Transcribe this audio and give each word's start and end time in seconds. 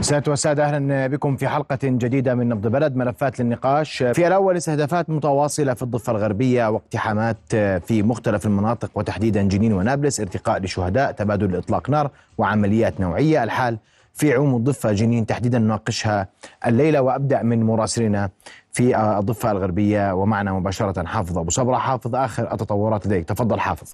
سادة 0.00 0.30
والسادة 0.30 0.64
أهلا 0.64 1.06
بكم 1.06 1.36
في 1.36 1.48
حلقة 1.48 1.78
جديدة 1.82 2.34
من 2.34 2.48
نبض 2.48 2.66
بلد 2.66 2.96
ملفات 2.96 3.40
للنقاش. 3.40 4.02
في 4.02 4.26
الأول 4.26 4.56
استهدافات 4.56 5.10
متواصلة 5.10 5.74
في 5.74 5.82
الضفة 5.82 6.10
الغربية 6.12 6.70
واقتحامات 6.70 7.36
في 7.56 8.02
مختلف 8.02 8.46
المناطق 8.46 8.90
وتحديدا 8.94 9.42
جنين 9.42 9.72
ونابلس 9.72 10.20
ارتقاء 10.20 10.60
لشهداء 10.60 11.12
تبادل 11.12 11.56
إطلاق 11.56 11.90
نار 11.90 12.10
وعمليات 12.38 13.00
نوعية. 13.00 13.44
الحال 13.44 13.78
في 14.14 14.34
عموم 14.34 14.56
الضفة 14.56 14.92
جنين 14.92 15.26
تحديدا 15.26 15.58
نناقشها 15.58 16.28
الليلة 16.66 17.00
وأبدأ 17.00 17.42
من 17.42 17.62
مراسلنا 17.62 18.30
في 18.72 18.96
الضفة 19.18 19.50
الغربية 19.50 20.14
ومعنا 20.14 20.52
مباشرة 20.52 21.06
حافظ 21.06 21.38
أبو 21.38 21.50
صبرة. 21.50 21.76
حافظ 21.76 22.14
آخر 22.14 22.52
التطورات 22.52 23.06
لديك. 23.06 23.24
تفضل 23.24 23.60
حافظ. 23.60 23.92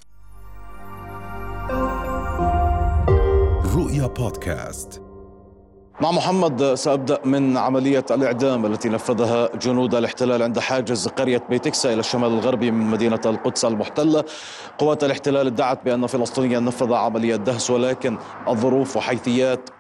رؤيا 3.77 4.07
بودكاست. 4.07 5.06
مع 6.01 6.11
محمد 6.11 6.75
سأبدأ 6.75 7.19
من 7.25 7.57
عملية 7.57 8.05
الإعدام 8.11 8.67
التي 8.67 8.89
نفذها 8.89 9.49
جنود 9.57 9.95
الاحتلال 9.95 10.43
عند 10.43 10.59
حاجز 10.59 11.09
قرية 11.09 11.43
بيتكسا 11.51 11.93
إلى 11.93 12.01
الشمال 12.01 12.29
الغربي 12.33 12.71
من 12.71 12.87
مدينة 12.91 13.21
القدس 13.27 13.65
المحتلة. 13.65 14.25
قوات 14.79 15.05
الاحتلال 15.05 15.47
ادعت 15.47 15.85
بأن 15.85 16.07
فلسطينيا 16.07 16.61
نفذ 16.61 16.93
عملية 16.93 17.37
دهس 17.37 17.71
ولكن 17.71 18.19
الظروف 18.49 18.97
وحيثيات 18.97 19.71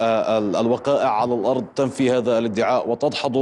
الوقائع 0.60 1.08
على 1.08 1.34
الأرض 1.34 1.64
تنفي 1.76 2.10
هذا 2.10 2.38
الادعاء 2.38 2.88
وتدحض 2.90 3.36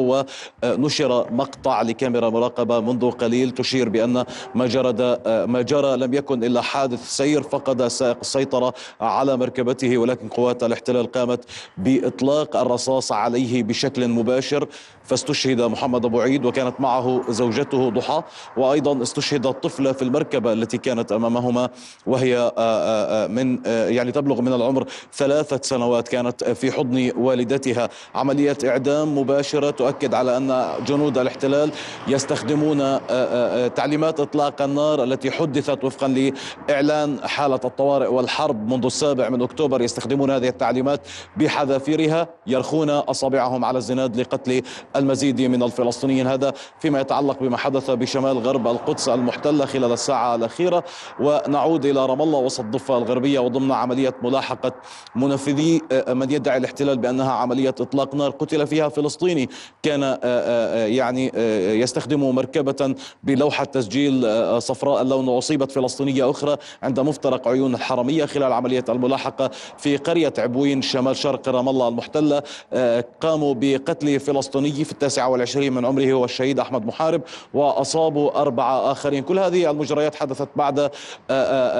ونشر 0.64 1.32
مقطع 1.32 1.82
لكاميرا 1.82 2.30
مراقبة 2.30 2.80
منذ 2.80 3.10
قليل 3.10 3.50
تشير 3.50 3.88
بأن 3.88 4.24
ما 4.54 4.66
جرى 4.66 5.18
ما 5.46 5.62
جرى 5.62 5.96
لم 5.96 6.14
يكن 6.14 6.44
إلا 6.44 6.62
حادث 6.62 7.08
سير 7.16 7.42
فقد 7.42 7.86
سائق 7.88 8.16
السيطرة 8.20 8.74
على 9.00 9.36
مركبته 9.36 9.98
ولكن 9.98 10.28
قوات 10.28 10.62
الاحتلال 10.64 11.12
قامت 11.12 11.44
بإطلاق 11.78 12.63
الرصاص 12.66 13.12
عليه 13.12 13.62
بشكل 13.62 14.08
مباشر 14.08 14.68
فاستشهد 15.04 15.62
محمد 15.62 16.04
أبو 16.04 16.20
عيد 16.20 16.44
وكانت 16.44 16.80
معه 16.80 17.22
زوجته 17.28 17.90
ضحى 17.90 18.22
وأيضا 18.56 19.02
استشهدت 19.02 19.46
طفله 19.46 19.92
في 19.92 20.02
المركبة 20.02 20.52
التي 20.52 20.78
كانت 20.78 21.12
أمامهما 21.12 21.68
وهي 22.06 22.52
من 23.30 23.60
يعني 23.66 24.12
تبلغ 24.12 24.40
من 24.40 24.52
العمر 24.52 24.86
ثلاثة 25.12 25.60
سنوات 25.62 26.08
كانت 26.08 26.44
في 26.44 26.72
حضن 26.72 27.10
والدتها. 27.16 27.88
عملية 28.14 28.56
إعدام 28.64 29.18
مباشرة 29.18 29.70
تؤكد 29.70 30.14
على 30.14 30.36
أن 30.36 30.64
جنود 30.86 31.18
الاحتلال 31.18 31.70
يستخدمون 32.08 32.78
تعليمات 33.74 34.20
إطلاق 34.20 34.62
النار 34.62 35.04
التي 35.04 35.30
حدثت 35.30 35.84
وفقا 35.84 36.32
لإعلان 36.68 37.18
حالة 37.28 37.60
الطوارئ 37.64 38.06
والحرب 38.06 38.72
منذ 38.72 38.84
السابع 38.84 39.28
من 39.28 39.42
أكتوبر 39.42 39.82
يستخدمون 39.82 40.30
هذه 40.30 40.48
التعليمات 40.48 41.00
بحذافيرها. 41.36 42.28
يرخون 42.54 42.90
أصابعهم 42.90 43.64
على 43.64 43.78
الزناد 43.78 44.20
لقتل 44.20 44.62
المزيد 44.96 45.40
من 45.42 45.62
الفلسطينيين. 45.62 46.26
هذا 46.26 46.52
فيما 46.80 47.00
يتعلق 47.00 47.40
بما 47.40 47.56
حدث 47.56 47.90
بشمال 47.90 48.38
غرب 48.38 48.68
القدس 48.68 49.08
المحتلة 49.08 49.66
خلال 49.66 49.92
الساعة 49.92 50.34
الأخيرة. 50.34 50.84
ونعود 51.20 51.86
إلى 51.86 52.06
رام 52.06 52.22
الله 52.22 52.38
وسط 52.38 52.60
الضفة 52.60 52.98
الغربية 52.98 53.40
وضمن 53.40 53.72
عملية 53.72 54.14
ملاحقة 54.22 54.72
منفذي 55.16 55.82
من 56.08 56.30
يدعي 56.30 56.56
الاحتلال 56.56 56.98
بأنها 56.98 57.32
عملية 57.32 57.74
إطلاق 57.80 58.14
نار 58.14 58.30
قتل 58.30 58.66
فيها 58.66 58.88
فلسطيني. 58.88 59.48
كان 59.82 60.18
يعني 60.92 61.32
يستخدم 61.80 62.30
مركبة 62.30 62.94
بلوحة 63.22 63.64
تسجيل 63.64 64.26
صفراء 64.62 65.02
اللون. 65.02 65.28
واصيبت 65.28 65.72
فلسطينية 65.72 66.30
أخرى 66.30 66.56
عند 66.82 67.00
مفترق 67.00 67.48
عيون 67.48 67.74
الحرميه 67.74 68.24
خلال 68.24 68.52
عملية 68.52 68.84
الملاحقة 68.88 69.50
في 69.78 69.96
قرية 69.96 70.32
عبوين 70.38 70.82
شمال 70.82 71.16
شرق 71.16 71.48
رام 71.48 71.68
الله 71.68 71.88
المحتلة. 71.88 72.42
قاموا 73.20 73.54
بقتل 73.58 74.20
فلسطيني 74.20 74.84
في 74.84 74.92
التاسعة 74.92 75.28
والعشرين 75.28 75.72
من 75.72 75.84
عمره 75.84 76.12
هو 76.12 76.24
الشهيد 76.24 76.58
أحمد 76.60 76.86
محارب 76.86 77.22
وأصابوا 77.54 78.40
أربعة 78.40 78.92
آخرين. 78.92 79.22
كل 79.22 79.38
هذه 79.38 79.70
المجريات 79.70 80.14
حدثت 80.14 80.48
بعد 80.56 80.90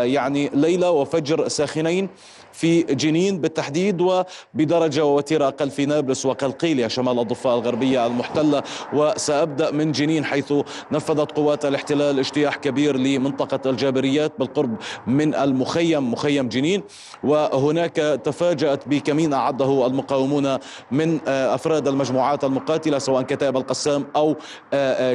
يعني 0.05 0.51
ليلة 0.55 0.91
وفجر 0.91 1.49
ساخنين. 1.49 2.09
في 2.55 2.83
جنين 2.83 3.41
بالتحديد 3.41 4.01
وبدرجة 4.01 5.05
ووتيرة 5.05 5.49
أقل 5.49 5.71
في 5.71 5.87
نابلس 5.87 6.27
وقلقيلية 6.27 6.87
شمال 6.87 7.19
الضفة 7.19 7.55
الغربية 7.55 8.07
المحتلة. 8.07 8.63
وسأبدأ 8.93 9.71
من 9.71 9.93
جنين 9.93 10.25
حيث 10.25 10.53
نفذت 10.93 11.33
قوات 11.33 11.65
الاحتلال 11.65 12.19
اجتياح 12.19 12.57
كبير 12.57 12.97
لمنطقة 12.97 13.71
الجابريات 13.71 14.33
بالقرب 14.39 14.77
من 15.07 15.35
المخيم 15.35 16.13
مخيم 16.13 16.49
جنين. 16.49 16.83
وهناك 17.25 17.97
تفاجأت 18.25 18.89
بكمين 18.89 19.33
أعده 19.33 19.87
المقاومون 19.87 20.59
من 20.91 21.29
أفراد 21.29 21.89
المجموعات 21.89 22.45
المقاتلة 22.45 22.99
سواء 22.99 23.23
كتائب 23.23 23.57
القسام 23.57 24.07
أو 24.17 24.37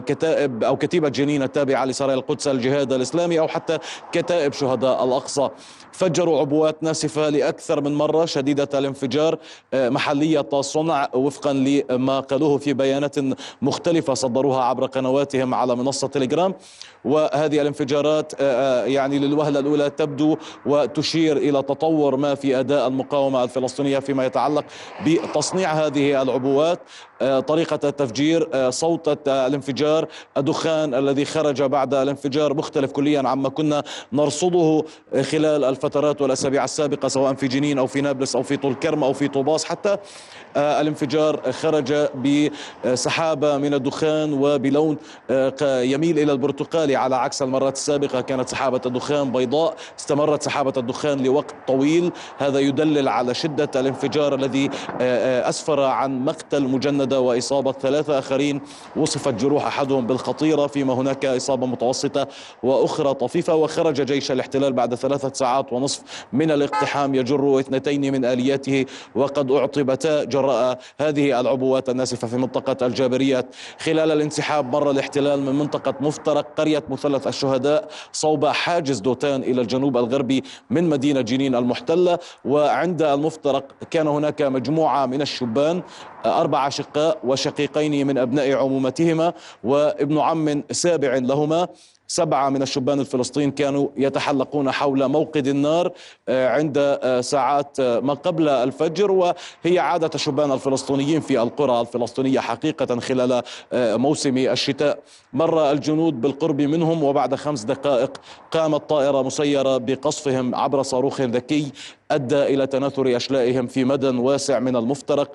كتائب 0.06 0.64
أو 0.64 0.78
كتيبة 0.78 1.10
جنين 1.10 1.44
التابعة 1.44 1.86
لسرايا 1.86 2.16
القدس 2.16 2.48
الجهاد 2.48 2.94
الإسلامي 2.94 3.40
أو 3.40 3.48
حتى 3.48 3.78
كتائب 4.12 4.54
شهداء 4.54 5.04
الأقصى. 5.04 5.50
فجروا 5.92 6.40
عبوات 6.40 6.84
ناسفة 6.84 7.29
لأكثر 7.30 7.82
من 7.82 7.96
مرة 7.96 8.26
شديدة 8.26 8.80
الانفجار 8.80 9.38
محلية 9.74 10.46
الصنع 10.54 11.10
وفقا 11.14 11.54
لما 11.54 12.20
قالوه 12.20 12.58
في 12.58 12.74
بيانات 12.74 13.16
مختلفة 13.62 14.14
صدروها 14.14 14.64
عبر 14.64 14.86
قنواتهم 14.86 15.54
على 15.54 15.76
منصة 15.76 16.08
تليجرام. 16.08 16.54
وهذه 17.06 17.62
الانفجارات 17.62 18.42
يعني 18.90 19.20
للوهلة 19.20 19.60
الأولى 19.60 19.90
تبدو 19.90 20.38
وتشير 20.66 21.38
إلى 21.38 21.62
تطور 21.62 22.16
ما 22.16 22.36
في 22.36 22.60
أداء 22.60 22.88
المقاومة 22.88 23.44
الفلسطينية 23.44 24.00
فيما 24.00 24.26
يتعلق 24.26 24.66
بتصنيع 25.06 25.72
هذه 25.72 26.22
العبوات 26.22 26.80
طريقة 27.48 27.80
التفجير 27.90 28.70
صوت 28.70 29.28
الانفجار 29.28 30.08
الدخان 30.38 30.94
الذي 30.94 31.26
خرج 31.26 31.64
بعد 31.64 31.94
الانفجار 31.94 32.54
مختلف 32.54 32.92
كليا 32.92 33.28
عما 33.28 33.50
كنا 33.50 33.84
نرصده 34.14 34.84
خلال 35.22 35.64
الفترات 35.64 36.22
والأسابيع 36.22 36.64
السابقة 36.64 37.08
سواء 37.08 37.34
في 37.34 37.48
جنين 37.48 37.78
أو 37.78 37.88
في 37.88 38.02
نابلس 38.02 38.36
أو 38.36 38.44
في 38.44 38.58
طول 38.58 38.76
كرم 38.76 39.04
أو 39.04 39.14
في 39.14 39.28
طوباس 39.28 39.66
حتى 39.66 39.98
الانفجار 40.58 41.52
خرج 41.52 41.94
بسحابة 42.84 43.58
من 43.58 43.74
الدخان 43.74 44.34
وبلون 44.34 44.98
يميل 45.64 46.20
إلى 46.20 46.32
البرتقالي 46.90 46.96
على 46.96 47.16
عكس 47.16 47.42
المرات 47.42 47.76
السابقة 47.76 48.22
كانت 48.22 48.50
سحابة 48.50 48.82
الدخان 48.86 49.32
بيضاء 49.32 49.76
استمرت 50.00 50.44
سحابة 50.44 50.74
الدخان 50.78 51.24
لوقت 51.24 51.56
طويل. 51.68 52.12
هذا 52.38 52.60
يدلل 52.60 53.08
على 53.08 53.34
شدة 53.34 53.70
الانفجار 53.76 54.36
الذي 54.36 54.70
أسفر 55.50 55.82
عن 55.82 56.26
مقتل 56.26 56.64
مجندة 56.64 57.20
وإصابة 57.20 57.72
ثلاثة 57.72 58.20
آخرين. 58.20 58.62
وصفت 58.96 59.34
جروح 59.34 59.66
أحدهم 59.66 60.08
بالخطيرة 60.08 60.68
فيما 60.68 60.94
هناك 60.94 61.26
إصابة 61.26 61.68
متوسطة 61.68 62.28
وأخرى 62.64 63.14
طفيفة. 63.14 63.56
وخرج 63.56 64.02
جيش 64.02 64.32
الاحتلال 64.32 64.74
بعد 64.74 64.96
ثلاثة 64.96 65.32
ساعات 65.34 65.74
ونصف 65.74 66.02
من 66.34 66.52
الاقتحام 66.52 67.16
يجر 67.16 67.60
اثنتين 67.60 68.14
من 68.14 68.26
آلياته. 68.26 68.86
وقد 69.16 69.52
أعطبتا 69.52 70.24
جراء 70.24 70.80
هذه 71.00 71.40
العبوات 71.40 71.90
الناسفة 71.90 72.28
في 72.28 72.38
منطقة 72.38 72.86
الجابريات. 72.86 73.56
خلال 73.80 74.12
الانسحاب 74.12 74.76
مر 74.76 74.92
الاحتلال 74.92 75.42
من 75.42 75.56
منطقة 75.56 75.94
مفترق 76.00 76.48
قرية 76.58 76.79
مثلث 76.90 77.28
الشهداء 77.28 77.88
صوب 78.12 78.46
حاجز 78.46 79.00
دوتان 79.00 79.44
إلى 79.44 79.62
الجنوب 79.62 79.98
الغربي 79.98 80.44
من 80.70 80.90
مدينة 80.90 81.22
جنين 81.22 81.56
المحتلة 81.56 82.20
وعند 82.46 83.02
المفترق 83.02 83.66
كان 83.92 84.08
هناك 84.08 84.42
مجموعة 84.42 85.06
من 85.06 85.22
الشبان 85.22 85.82
أربع 86.26 86.68
أشقاء 86.68 87.18
وشقيقين 87.24 88.08
من 88.08 88.18
أبناء 88.18 88.54
عمومتهما 88.54 89.34
وابن 89.64 90.18
عم 90.18 90.64
سابع 90.72 91.16
لهما. 91.16 91.68
سبعة 92.12 92.50
من 92.50 92.62
الشبان 92.62 93.00
الفلسطين 93.00 93.52
كانوا 93.52 93.88
يتحلقون 93.98 94.72
حول 94.72 95.08
موقد 95.08 95.48
النار 95.48 95.92
عند 96.30 97.00
ساعات 97.22 97.82
ما 97.82 98.14
قبل 98.14 98.50
الفجر 98.50 99.12
وهي 99.12 99.80
عادة 99.80 100.10
الشبان 100.16 100.52
الفلسطينيين 100.52 101.22
في 101.22 101.42
القرى 101.42 101.82
الفلسطينية 101.82 102.40
حقيقة 102.40 103.00
خلال 103.00 103.42
موسم 103.74 104.38
الشتاء. 104.38 105.00
مر 105.34 105.72
الجنود 105.72 106.22
بالقرب 106.22 106.62
منهم 106.62 107.04
وبعد 107.04 107.36
خمس 107.36 107.64
دقائق 107.64 108.12
قامت 108.52 108.90
طائرة 108.90 109.22
مسيرة 109.22 109.78
بقصفهم 109.78 110.56
عبر 110.56 110.82
صاروخ 110.82 111.22
ذكي 111.22 111.72
أدى 112.12 112.44
إلى 112.44 112.68
تناثر 112.68 113.16
أشلائهم 113.16 113.68
في 113.68 113.84
مدى 113.84 114.08
واسع 114.08 114.60
من 114.60 114.76
المفترق 114.76 115.32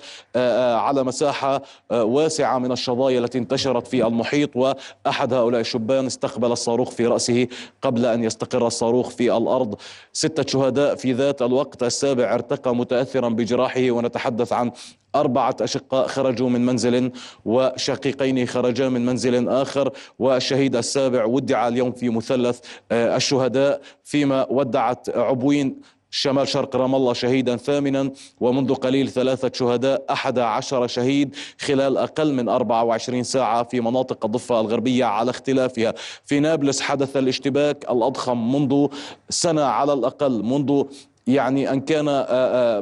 على 0.75 1.03
مساحة 1.03 1.61
واسعة 1.91 2.59
من 2.59 2.71
الشظايا 2.71 3.19
التي 3.19 3.37
انتشرت 3.37 3.87
في 3.87 4.07
المحيط 4.07 4.49
وأحد 4.55 5.33
هؤلاء 5.33 5.61
الشبان 5.61 6.05
استقبل 6.05 6.51
الصاروخ 6.51 6.89
في 6.91 7.07
رأسه 7.07 7.47
قبل 7.81 8.05
أن 8.05 8.23
يستقر 8.23 8.67
الصاروخ 8.67 9.09
في 9.09 9.37
الأرض. 9.37 9.75
ستة 10.13 10.45
شهداء 10.47 10.95
في 10.95 11.13
ذات 11.13 11.41
الوقت 11.41 11.83
السابع 11.83 12.33
ارتقى 12.33 12.75
متاثرا 12.75 13.29
بجراحه 13.29 13.91
ونتحدث 13.91 14.53
عن 14.53 14.71
أربعة 15.15 15.55
أشقاء 15.61 16.07
خرجوا 16.07 16.49
من 16.49 16.65
منزل 16.65 17.11
وشقيقين 17.45 18.47
خرجا 18.47 18.89
من 18.89 19.05
منزل 19.05 19.49
آخر 19.49 19.91
والشهيد 20.19 20.75
السابع 20.75 21.25
ودع 21.25 21.67
اليوم 21.67 21.91
في 21.91 22.09
مثلث 22.09 22.59
الشهداء 22.91 23.81
فيما 24.03 24.47
ودعت 24.49 25.09
عبوين 25.09 25.81
شمال 26.09 26.47
شرق 26.47 26.75
رام 26.75 26.95
الله 26.95 27.13
شهيدا 27.13 27.57
ثامنا 27.57 28.11
ومنذ 28.39 28.73
قليل 28.73 29.09
ثلاثة 29.09 29.51
شهداء 29.53 30.05
أحد 30.11 30.39
عشر 30.39 30.87
شهيد 30.87 31.35
خلال 31.59 31.97
أقل 31.97 32.33
من 32.33 32.49
24 32.49 33.23
ساعة 33.23 33.63
في 33.63 33.81
مناطق 33.81 34.25
الضفة 34.25 34.59
الغربية 34.59 35.05
على 35.05 35.29
اختلافها. 35.31 35.93
في 36.25 36.39
نابلس 36.39 36.81
حدث 36.81 37.17
الاشتباك 37.17 37.83
الأضخم 37.83 38.55
منذ 38.55 38.87
سنة 39.29 39.61
على 39.61 39.93
الأقل 39.93 40.43
منذ 40.43 40.83
يعني 41.27 41.71
أن 41.71 41.79
كان 41.79 42.05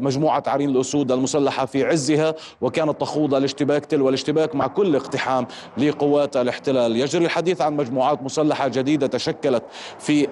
مجموعة 0.03 0.43
عرين 0.47 0.69
الأسود 0.69 1.11
المسلحة 1.11 1.65
في 1.65 1.85
عزها 1.85 2.35
وكانت 2.61 3.01
تخوض 3.01 3.33
الاشتباك 3.33 3.85
تلو 3.85 4.09
الاشتباك 4.09 4.55
مع 4.55 4.67
كل 4.67 4.95
اقتحام 4.95 5.47
لقوات 5.77 6.37
الاحتلال. 6.37 6.97
يجري 6.97 7.25
الحديث 7.25 7.61
عن 7.61 7.75
مجموعات 7.75 8.23
مسلحة 8.23 8.67
جديدة 8.67 9.07
تشكلت 9.07 9.63
في 9.99 10.27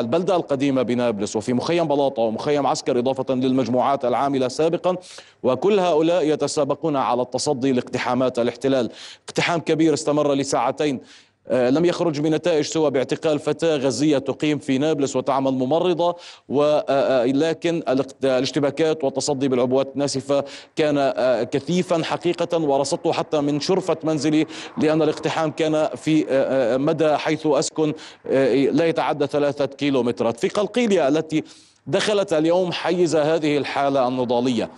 البلدة 0.00 0.36
القديمة 0.36 0.82
بنابلس 0.82 1.36
وفي 1.36 1.52
مخيم 1.52 1.88
بلاطة 1.88 2.22
ومخيم 2.22 2.66
عسكر 2.66 2.98
إضافة 2.98 3.34
للمجموعات 3.34 4.04
العاملة 4.04 4.48
سابقا 4.48 4.96
وكل 5.42 5.80
هؤلاء 5.80 6.24
يتسابقون 6.24 6.96
على 6.96 7.22
التصدي 7.22 7.72
لاقتحامات 7.72 8.38
الاحتلال. 8.38 8.90
اقتحام 9.28 9.60
كبير 9.60 9.94
استمر 9.94 10.34
لساعتين. 10.34 11.00
لم 11.50 11.84
يخرج 11.84 12.20
بنتائج 12.20 12.64
سوى 12.64 12.90
باعتقال 12.90 13.38
فتاة 13.38 13.76
غزية 13.76 14.18
تقيم 14.18 14.58
في 14.58 14.78
نابلس 14.78 15.16
وتعمل 15.16 15.52
ممرضة 15.52 16.16
ولكن 16.48 17.82
آه، 17.88 18.04
آه، 18.24 18.38
الاشتباكات 18.38 19.04
والتصدي 19.04 19.48
بالعبوات 19.48 19.92
الناسفة 19.94 20.44
كان 20.76 21.12
كثيفا 21.44 22.04
حقيقة 22.04 22.58
ورصدته 22.58 23.12
حتى 23.12 23.40
من 23.40 23.60
شرفة 23.60 23.96
منزلي 24.04 24.46
لأن 24.78 25.02
الاقتحام 25.02 25.50
كان 25.50 25.88
في 25.96 26.26
مدى 26.80 27.16
حيث 27.16 27.46
أسكن 27.46 27.92
لا 28.70 28.86
يتعدى 28.86 29.26
ثلاثة 29.26 29.66
كيلومترات. 29.66 30.40
في 30.40 30.48
قلقيلية 30.48 31.08
التي 31.08 31.44
دخلت 31.86 32.32
اليوم 32.32 32.72
حيز 32.72 33.16
هذه 33.16 33.58
الحالة 33.58 34.08
النضالية. 34.08 34.70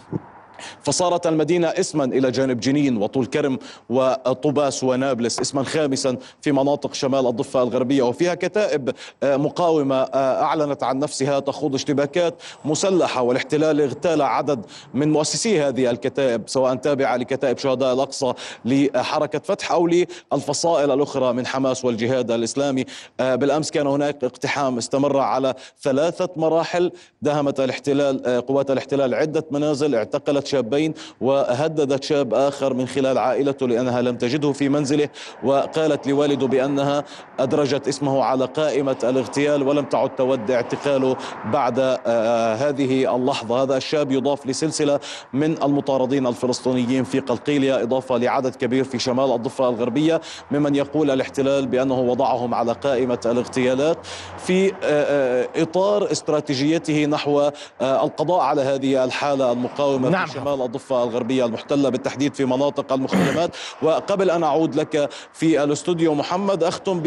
فصارت 0.83 1.27
المدينة 1.27 1.69
اسما 1.69 2.05
إلى 2.05 2.31
جانب 2.31 2.61
جنين 2.61 2.97
وطول 2.97 3.27
كرم 3.27 3.59
وطوباس 3.91 4.85
ونابلس 4.85 5.41
اسما 5.41 5.63
خامسا 5.63 6.17
في 6.41 6.53
مناطق 6.53 6.95
شمال 6.95 7.27
الضفة 7.27 7.63
الغربية. 7.63 8.03
وفيها 8.03 8.35
كتائب 8.35 8.91
آه، 9.23 9.37
مقاومة 9.37 9.95
آه، 9.95 10.43
أعلنت 10.43 10.83
عن 10.83 10.99
نفسها 10.99 11.41
تخوض 11.41 11.75
اشتباكات 11.75 12.35
مسلحة 12.65 13.23
والاحتلال 13.23 13.81
اغتال 13.81 14.23
عدد 14.23 14.65
من 14.95 15.11
مؤسسي 15.13 15.63
هذه 15.63 15.91
الكتائب 15.91 16.43
سواء 16.47 16.75
تابعة 16.75 17.17
لكتائب 17.17 17.59
شهداء 17.59 17.95
الأقصى 17.95 18.33
لحركة 18.65 19.39
فتح 19.39 19.73
أو 19.73 19.87
للفصائل 19.87 20.91
الأخرى 20.91 21.33
من 21.33 21.47
حماس 21.47 21.85
والجهاد 21.85 22.31
الإسلامي. 22.31 22.85
آه، 23.21 23.35
بالأمس 23.35 23.71
كان 23.71 23.87
هناك 23.87 24.25
اقتحام 24.25 24.79
استمر 24.79 25.19
على 25.19 25.55
ثلاثة 25.83 26.29
مراحل 26.37 26.93
دهمت 27.23 27.61
الاحتلال 27.61 28.47
قوات 28.47 28.71
الاحتلال 28.71 29.15
عدة 29.15 29.45
منازل 29.51 29.95
اعتقلت 29.95 30.47
شابين 30.53 30.95
وهددت 31.21 32.05
شاب 32.05 32.35
آخر 32.35 32.75
من 32.75 32.87
خلال 32.87 33.19
عائلته 33.19 33.69
لأنها 33.69 34.03
لم 34.03 34.17
تجده 34.17 34.53
في 34.53 34.69
منزله 34.69 35.09
وقالت 35.45 36.07
لوالده 36.07 36.47
بأنها 36.47 37.05
أدرجت 37.39 37.89
اسمه 37.89 38.25
على 38.25 38.45
قائمة 38.45 38.97
الاغتيال 39.05 39.63
ولم 39.63 39.85
تعد 39.85 40.17
تود 40.17 40.51
اعتقاله 40.51 41.17
بعد 41.53 41.79
آه، 41.79 42.55
هذه 42.55 43.17
اللحظة 43.17 43.63
هذا 43.63 43.77
الشاب 43.77 44.13
يضاف 44.13 44.47
لسلسلة 44.47 45.01
من 45.33 45.63
المطاردين 45.63 46.27
الفلسطينيين 46.27 47.05
في 47.05 47.21
قلقيلية 47.21 47.83
إضافة 47.83 48.17
لعدد 48.17 48.55
كبير 48.55 48.85
في 48.85 48.99
شمال 48.99 49.33
الضفة 49.33 49.69
الغربية 49.69 50.21
ممن 50.51 50.75
يقول 50.75 51.11
الاحتلال 51.11 51.67
بأنه 51.67 52.01
وضعهم 52.01 52.55
على 52.55 52.73
قائمة 52.73 53.19
الاغتيالات 53.27 53.99
في 54.39 54.69
آه، 54.69 54.73
آه، 54.85 55.49
إطار 55.57 56.13
استراتيجيته 56.13 57.07
نحو 57.07 57.51
القضاء 57.83 58.41
على 58.41 58.63
هذه 58.63 59.05
الحالة 59.05 59.53
المقاومة 59.53 60.09
نعم. 60.09 60.29
شمال 60.43 60.63
الضفة 60.63 61.05
الغربية 61.05 61.45
المحتلة 61.45 61.89
بالتحديد 61.89 62.35
في 62.35 62.45
مناطق 62.45 62.93
المخيمات. 62.93 63.51
وقبل 63.83 64.31
أن 64.31 64.43
أعود 64.43 64.75
لك 64.75 65.11
في 65.33 65.65
الاستوديو 65.65 66.15
محمد 66.15 66.65
أختم 66.65 67.03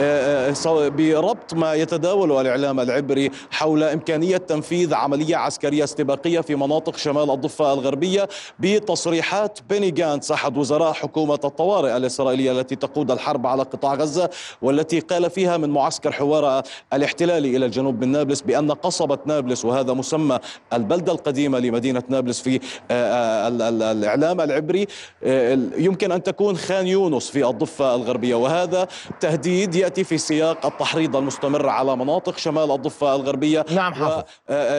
آه، 0.00 0.54
آه، 0.66 0.88
بربط 0.88 1.54
ما 1.54 1.74
يتداول 1.74 2.40
الإعلام 2.40 2.80
العبري 2.80 3.30
حول 3.50 3.82
إمكانية 3.82 4.36
تنفيذ 4.36 4.94
عملية 4.94 5.36
عسكرية 5.36 5.84
استباقية 5.84 6.40
في 6.40 6.54
مناطق 6.54 6.96
شمال 6.96 7.30
الضفة 7.30 7.72
الغربية 7.72 8.28
بتصريحات 8.58 9.58
بيني 9.68 9.90
جانتس 9.90 10.32
أحد 10.32 10.56
وزراء 10.56 10.92
حكومة 10.92 11.40
الطوارئ 11.44 11.96
الإسرائيلية 11.96 12.52
التي 12.52 12.76
تقود 12.76 13.10
الحرب 13.10 13.46
على 13.46 13.62
قطاع 13.62 13.94
غزة 13.94 14.30
والتي 14.62 15.00
قال 15.00 15.30
فيها 15.30 15.56
من 15.56 15.70
معسكر 15.70 16.12
حوارة 16.12 16.62
الاحتلالي 16.92 17.56
إلى 17.56 17.66
الجنوب 17.66 18.04
من 18.04 18.12
نابلس 18.12 18.40
بأن 18.40 18.70
قصبة 18.72 19.18
نابلس 19.26 19.64
وهذا 19.64 19.92
مسمى 19.92 20.38
البلدة 20.72 21.12
القديمة 21.12 21.58
لمدينة 21.58 22.02
نابلس 22.08 22.40
في 22.40 22.55
آه، 22.90 23.46
آه، 23.46 23.48
الإعلام 23.92 24.40
العبري 24.40 24.86
آه، 25.24 25.58
يمكن 25.76 26.12
أن 26.12 26.22
تكون 26.22 26.56
خان 26.56 26.86
يونس 26.86 27.30
في 27.30 27.48
الضفة 27.48 27.94
الغربية 27.94 28.34
وهذا 28.34 28.88
تهديد 29.20 29.74
يأتي 29.74 30.04
في 30.04 30.18
سياق 30.18 30.66
التحريض 30.66 31.16
المستمر 31.16 31.68
على 31.68 31.96
مناطق 31.96 32.38
شمال 32.38 32.70
الضفة 32.70 33.14
الغربية 33.14 33.64
نعم 33.74 33.94
حافظ. 33.94 34.22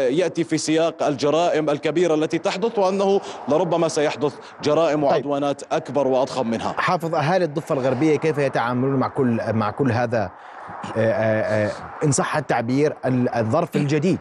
يأتي 0.10 0.44
في 0.44 0.58
سياق 0.58 1.04
الجرائم 1.04 1.70
الكبيرة 1.70 2.14
التي 2.16 2.38
تحدث 2.38 2.80
وأنه 2.80 3.22
لربما 3.48 3.88
سيحدث 3.88 4.34
جرائم 4.64 5.02
طيب. 5.02 5.04
وعدوانات 5.04 5.62
أكبر 5.72 6.08
وأضخم 6.08 6.48
منها. 6.48 6.74
حافظ 6.78 7.16
أهالي 7.16 7.46
الضفة 7.46 7.76
الغربية 7.76 8.16
كيف 8.18 8.38
يتعاملون 8.38 9.00
مع 9.00 9.08
كل 9.08 9.40
مع 9.54 9.72
كل 9.72 9.92
هذا؟ 9.92 10.32
إن 12.04 12.12
صح 12.12 12.38
التعبير 12.38 12.96
الظرف 13.36 13.76
الجديد. 13.76 14.20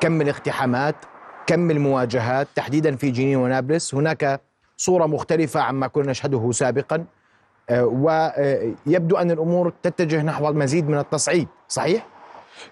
كم 0.00 0.20
الاقتحامات 0.20 0.96
كم 1.48 1.70
المواجهات 1.70 2.48
تحديدا 2.54 2.96
في 2.96 3.10
جنين 3.10 3.36
ونابلس 3.36 3.94
هناك 3.94 4.40
صورة 4.76 5.06
مختلفة 5.06 5.60
عما 5.60 5.86
كنا 5.86 6.10
نشهده 6.10 6.50
سابقا 6.52 7.04
آه، 7.70 7.84
ويبدو 8.86 9.16
أن 9.16 9.30
الأمور 9.30 9.72
تتجه 9.82 10.22
نحو 10.22 10.48
المزيد 10.48 10.88
من 10.88 10.98
التصعيد 10.98 11.48
صحيح؟ 11.68 12.06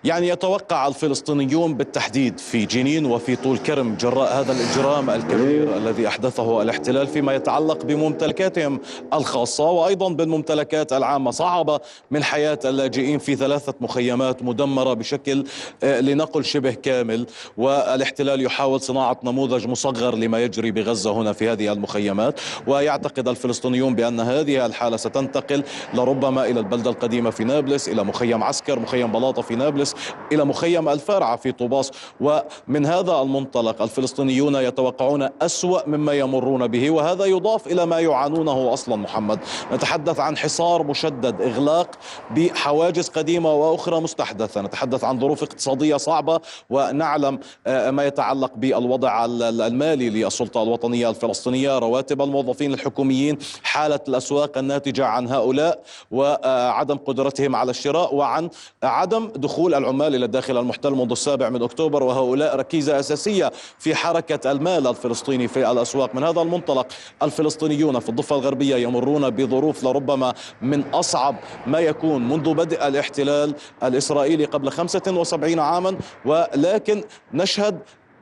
يعني 0.05 0.29
يتوقع 0.29 0.87
الفلسطينيون 0.87 1.75
بالتحديد 1.75 2.39
في 2.39 2.67
جنين 2.67 3.07
وفي 3.07 3.37
طول 3.37 3.59
كرم 3.59 3.97
جراء 3.97 4.41
هذا 4.41 4.53
الإجرام 4.53 5.11
الكبير 5.11 5.77
الذي 5.77 6.09
أحدثه 6.09 6.63
الاحتلال 6.63 7.07
فيما 7.07 7.35
يتعلق 7.35 7.85
بممتلكاتهم 7.85 8.81
الخاصة 9.15 9.71
وأيضا 9.71 10.09
بالممتلكات 10.09 10.93
العامة. 10.93 11.31
صعب 11.31 11.81
من 12.11 12.25
حياة 12.25 12.59
اللاجئين 12.65 13.19
في 13.19 13.37
ثلاثة 13.37 13.75
مخيمات 13.81 14.43
مدمرة 14.43 14.95
بشكل 14.95 15.45
آه، 15.83 16.01
لنقل 16.01 16.45
شبه 16.45 16.73
كامل 16.73 17.27
والاحتلال 17.57 18.43
يحاول 18.43 18.81
صناعة 18.81 19.19
نموذج 19.25 19.67
مصغر 19.67 20.15
لما 20.15 20.39
يجري 20.39 20.71
بغزة 20.71 21.13
هنا 21.13 21.33
في 21.33 21.49
هذه 21.49 21.73
المخيمات. 21.73 22.41
ويعتقد 22.67 23.29
الفلسطينيون 23.29 23.95
بأن 23.95 24.21
هذه 24.21 24.67
الحالة 24.67 24.97
ستنتقل 24.97 25.63
لربما 25.95 26.45
إلى 26.45 26.61
البلدة 26.61 26.91
القديمة 26.91 27.31
في 27.31 27.45
نابلس 27.45 27.89
إلى 27.89 28.05
مخيم 28.05 28.43
عسكر 28.43 28.79
مخيم 28.79 29.13
بلاطة 29.13 29.43
في 29.43 29.55
نابلس. 29.57 29.76
طرابلس 29.77 29.95
إلى 30.33 30.45
مخيم 30.45 30.89
الفارعة 30.89 31.37
في 31.37 31.53
طوباس. 31.53 31.91
ومن 32.21 32.87
هذا 32.87 33.21
المنطلق 33.23 33.83
الفلسطينيون 33.83 34.55
يتوقعون 34.55 35.29
أسوأ 35.43 35.89
مما 35.89 36.13
يمرون 36.13 36.67
به 36.67 36.91
وهذا 36.91 37.25
يضاف 37.25 37.67
إلى 37.67 37.87
ما 37.87 38.01
يعانونه 38.01 38.73
أصلا 38.73 38.97
محمد. 38.97 39.39
نتحدث 39.73 40.21
عن 40.21 40.37
حصار 40.37 40.83
مشدد 40.83 41.43
إغلاق 41.43 41.91
بحواجز 42.31 43.09
قديمة 43.09 43.55
وأخرى 43.55 44.01
مستحدثة. 44.01 44.61
نتحدث 44.61 45.05
عن 45.05 45.21
ظروف 45.21 45.43
اقتصادية 45.43 45.97
صعبة 45.97 46.41
ونعلم 46.71 47.39
آه، 47.67 47.91
ما 47.91 48.07
يتعلق 48.07 48.53
بالوضع 48.57 49.25
المالي 49.25 50.11
للسلطة 50.11 50.63
الوطنية 50.63 51.11
الفلسطينية. 51.11 51.79
رواتب 51.79 52.23
الموظفين 52.23 52.75
الحكوميين 52.75 53.39
حالة 53.63 54.01
الأسواق 54.09 54.59
الناتجة 54.59 55.07
عن 55.07 55.29
هؤلاء 55.29 55.83
وعدم 56.11 56.97
قدرتهم 56.97 57.57
على 57.57 57.71
الشراء 57.71 58.15
وعن 58.15 58.49
عدم 58.83 59.29
دخول 59.37 59.66
دخول 59.67 59.85
العمال 59.85 60.15
إلى 60.15 60.25
الداخل 60.25 60.59
المحتل 60.59 60.91
منذ 60.91 61.11
السابع 61.11 61.49
من 61.49 61.63
أكتوبر 61.63 62.03
وهؤلاء 62.03 62.57
ركيزة 62.57 63.01
أساسية 63.01 63.53
في 63.79 63.95
حركة 63.95 64.53
المال 64.53 64.87
الفلسطيني 64.87 65.49
في 65.49 65.71
الأسواق. 65.71 66.15
من 66.15 66.25
هذا 66.25 66.41
المنطلق 66.41 66.87
الفلسطينيون 67.23 67.99
في 67.99 68.09
الضفة 68.09 68.37
الغربية 68.37 68.77
يمرون 68.77 69.31
بظروف 69.31 69.85
لربما 69.85 70.35
من 70.63 70.85
أصعب 70.95 71.37
ما 71.67 71.79
يكون 71.81 72.29
منذ 72.29 72.55
بدء 72.55 72.89
الاحتلال 72.89 73.55
الإسرائيلي 73.83 74.45
قبل 74.45 74.71
75 74.71 75.59
عاما 75.59 75.97
ولكن 76.25 77.05
نشهد 77.35 77.79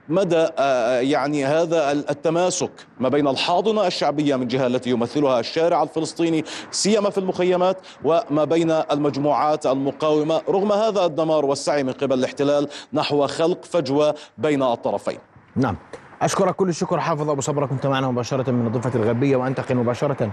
مدى 0.08 0.36
آه، 0.36 0.50
آه، 0.58 1.00
يعني 1.00 1.44
هذا 1.44 1.92
التماسك 1.92 2.70
ما 3.00 3.08
بين 3.08 3.28
الحاضنة 3.28 3.86
الشعبية 3.86 4.36
من 4.36 4.48
جهة 4.48 4.66
التي 4.66 4.90
يمثلها 4.90 5.40
الشارع 5.40 5.82
الفلسطيني 5.82 6.44
سيما 6.70 7.10
في 7.10 7.18
المخيمات 7.18 7.76
وما 8.04 8.44
بين 8.44 8.70
المجموعات 8.70 9.66
المقاومة 9.66 10.42
رغم 10.48 10.72
هذا 10.72 11.04
الدمار 11.04 11.44
والسعي 11.44 11.82
من 11.82 11.92
قبل 11.92 12.18
الاحتلال 12.18 12.68
نحو 12.92 13.26
خلق 13.26 13.64
فجوة 13.64 14.14
بين 14.38 14.62
الطرفين. 14.62 15.18
نعم. 15.56 15.76
أشكرك 16.22 16.54
كل 16.54 16.68
الشكر 16.68 17.00
حافظ 17.00 17.30
أبو 17.30 17.40
صبرة 17.40 17.66
كنت 17.66 17.86
معنا 17.86 18.10
مباشرة 18.10 18.50
من 18.50 18.66
الضفة 18.66 18.98
الغربية 19.00 19.36
وأنتقل 19.36 19.74
مباشرة 19.74 20.30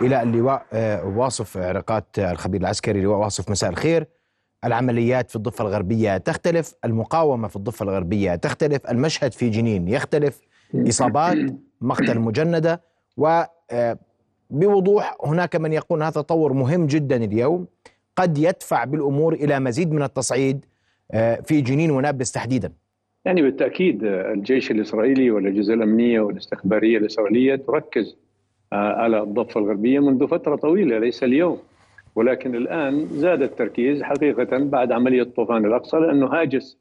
إلى 0.00 0.22
اللواء 0.22 0.66
آه، 0.72 1.04
واصف 1.04 1.56
علاقات 1.56 2.06
الخبير 2.18 2.60
العسكري 2.60 3.00
لواء 3.00 3.18
واصف 3.18 3.50
مساء 3.50 3.70
الخير 3.70 4.06
العمليات 4.64 5.30
في 5.30 5.36
الضفة 5.36 5.64
الغربية 5.64 6.16
تختلف 6.16 6.74
المقاومة 6.84 7.48
في 7.48 7.56
الضفة 7.56 7.82
الغربية 7.82 8.34
تختلف 8.34 8.90
المشهد 8.90 9.32
في 9.32 9.50
جنين 9.50 9.88
يختلف 9.88 10.40
إصابات 10.74 11.38
مقتل 11.80 12.18
مجندة 12.18 12.80
وبوضوح 14.50 15.16
هناك 15.24 15.56
من 15.56 15.72
يقول 15.72 16.02
هذا 16.02 16.10
تطور 16.10 16.52
مهم 16.52 16.86
جدا 16.86 17.16
اليوم 17.16 17.66
قد 18.16 18.38
يدفع 18.38 18.84
بالأمور 18.84 19.34
إلى 19.34 19.60
مزيد 19.60 19.92
من 19.92 20.02
التصعيد 20.02 20.64
في 21.42 21.60
جنين 21.60 21.90
ونابلس 21.90 22.32
تحديدا. 22.32 22.72
يعني 23.24 23.42
بالتأكيد 23.42 24.04
الجيش 24.04 24.70
الإسرائيلي 24.70 25.30
والأجهزة 25.30 25.74
الأمنية 25.74 26.20
والاستخبارية 26.20 26.98
الإسرائيلية 26.98 27.56
تركز 27.56 28.16
على 28.72 29.22
الضفة 29.22 29.60
الغربية 29.60 30.00
منذ 30.00 30.28
فترة 30.28 30.56
طويلة 30.56 30.98
ليس 30.98 31.22
اليوم. 31.22 31.58
ولكن 32.14 32.54
الآن 32.54 33.06
زاد 33.06 33.42
التركيز 33.42 34.02
حقيقة 34.02 34.58
بعد 34.58 34.92
عملية 34.92 35.22
طوفان 35.22 35.64
الأقصى 35.64 35.96
لأنه 35.96 36.26
هاجس 36.26 36.78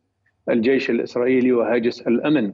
الجيش 0.50 0.90
الإسرائيلي 0.90 1.52
وهاجس 1.52 2.02
الأمن 2.02 2.54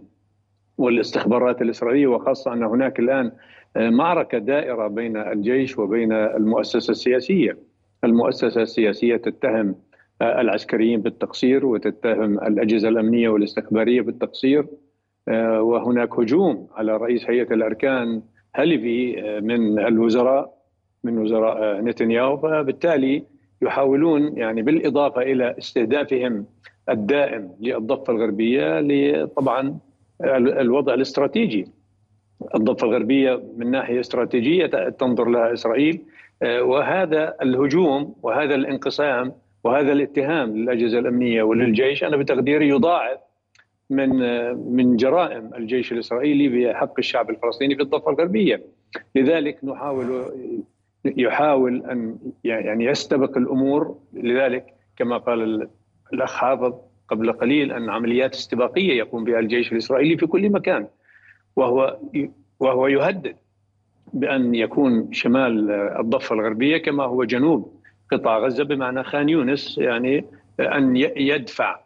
والاستخبارات 0.77 1.61
الإسرائيلية 1.61 2.07
وخاصة 2.07 2.53
أن 2.53 2.63
هناك 2.63 2.99
الآن 2.99 3.31
معركة 3.75 4.37
دائرة 4.37 4.87
بين 4.87 5.17
الجيش 5.17 5.77
وبين 5.79 6.13
المؤسسة 6.13 6.91
السياسية. 6.91 7.57
المؤسسة 8.03 8.61
السياسية 8.61 9.15
تتهم 9.17 9.75
العسكريين 10.21 11.01
بالتقصير 11.01 11.65
وتتهم 11.65 12.33
الأجهزة 12.39 12.89
الأمنية 12.89 13.29
والاستخبارية 13.29 14.01
بالتقصير 14.01 14.65
وهناك 15.59 16.13
هجوم 16.19 16.67
على 16.75 16.97
رئيس 16.97 17.29
هيئة 17.29 17.53
الأركان 17.53 18.21
هلفي 18.55 19.15
من 19.43 19.79
الوزراء. 19.79 20.58
من 21.03 21.17
وزراء 21.17 21.81
نتنياهو 21.81 22.37
فبالتالي 22.37 23.23
يحاولون 23.61 24.37
يعني 24.37 24.61
بالإضافة 24.61 25.21
إلى 25.21 25.55
استهدافهم 25.57 26.45
الدائم 26.89 27.51
للضفة 27.61 28.13
الغربية 28.13 29.25
طبعا 29.25 29.77
الوضع 30.23 30.93
الاستراتيجي. 30.93 31.67
الضفة 32.55 32.87
الغربية 32.87 33.43
من 33.57 33.71
ناحية 33.71 33.99
استراتيجية 33.99 34.65
تنظر 34.89 35.29
لها 35.29 35.53
إسرائيل 35.53 36.01
وهذا 36.43 37.35
الهجوم 37.41 38.15
وهذا 38.23 38.55
الانقسام 38.55 39.33
وهذا 39.63 39.91
الاتهام 39.91 40.57
للأجهزة 40.57 40.99
الأمنية 40.99 41.43
وللجيش 41.43 42.03
أنا 42.03 42.17
بتقديري 42.17 42.69
يضاعف 42.69 43.19
من 43.89 44.09
من 44.75 44.95
جرائم 44.95 45.51
الجيش 45.55 45.91
الإسرائيلي 45.91 46.49
بحق 46.49 46.93
الشعب 46.99 47.29
الفلسطيني 47.29 47.75
في 47.75 47.81
الضفة 47.81 48.11
الغربية. 48.11 48.61
لذلك 49.15 49.57
نحاول 49.63 50.25
يحاول 51.05 51.85
أن 51.85 52.17
يعني 52.43 52.85
يستبق 52.85 53.37
الأمور. 53.37 53.97
لذلك 54.13 54.73
كما 54.97 55.17
قال 55.17 55.69
الأخ 56.13 56.35
حافظ 56.35 56.73
قبل 57.07 57.31
قليل 57.33 57.71
أن 57.71 57.89
عمليات 57.89 58.33
استباقية 58.33 58.97
يقوم 58.97 59.23
بها 59.23 59.39
الجيش 59.39 59.71
الإسرائيلي 59.71 60.17
في 60.17 60.27
كل 60.27 60.49
مكان. 60.49 60.87
وهو 61.55 61.97
وهو 62.59 62.87
يهدد 62.87 63.35
بأن 64.13 64.55
يكون 64.55 65.13
شمال 65.13 65.71
الضفة 65.71 66.35
الغربية 66.35 66.77
كما 66.77 67.03
هو 67.03 67.23
جنوب 67.23 67.79
قطاع 68.11 68.37
غزة 68.37 68.63
بمعنى 68.63 69.03
خان 69.03 69.29
يونس 69.29 69.77
يعني 69.77 70.25
أن 70.59 70.95
يدفع 71.17 71.79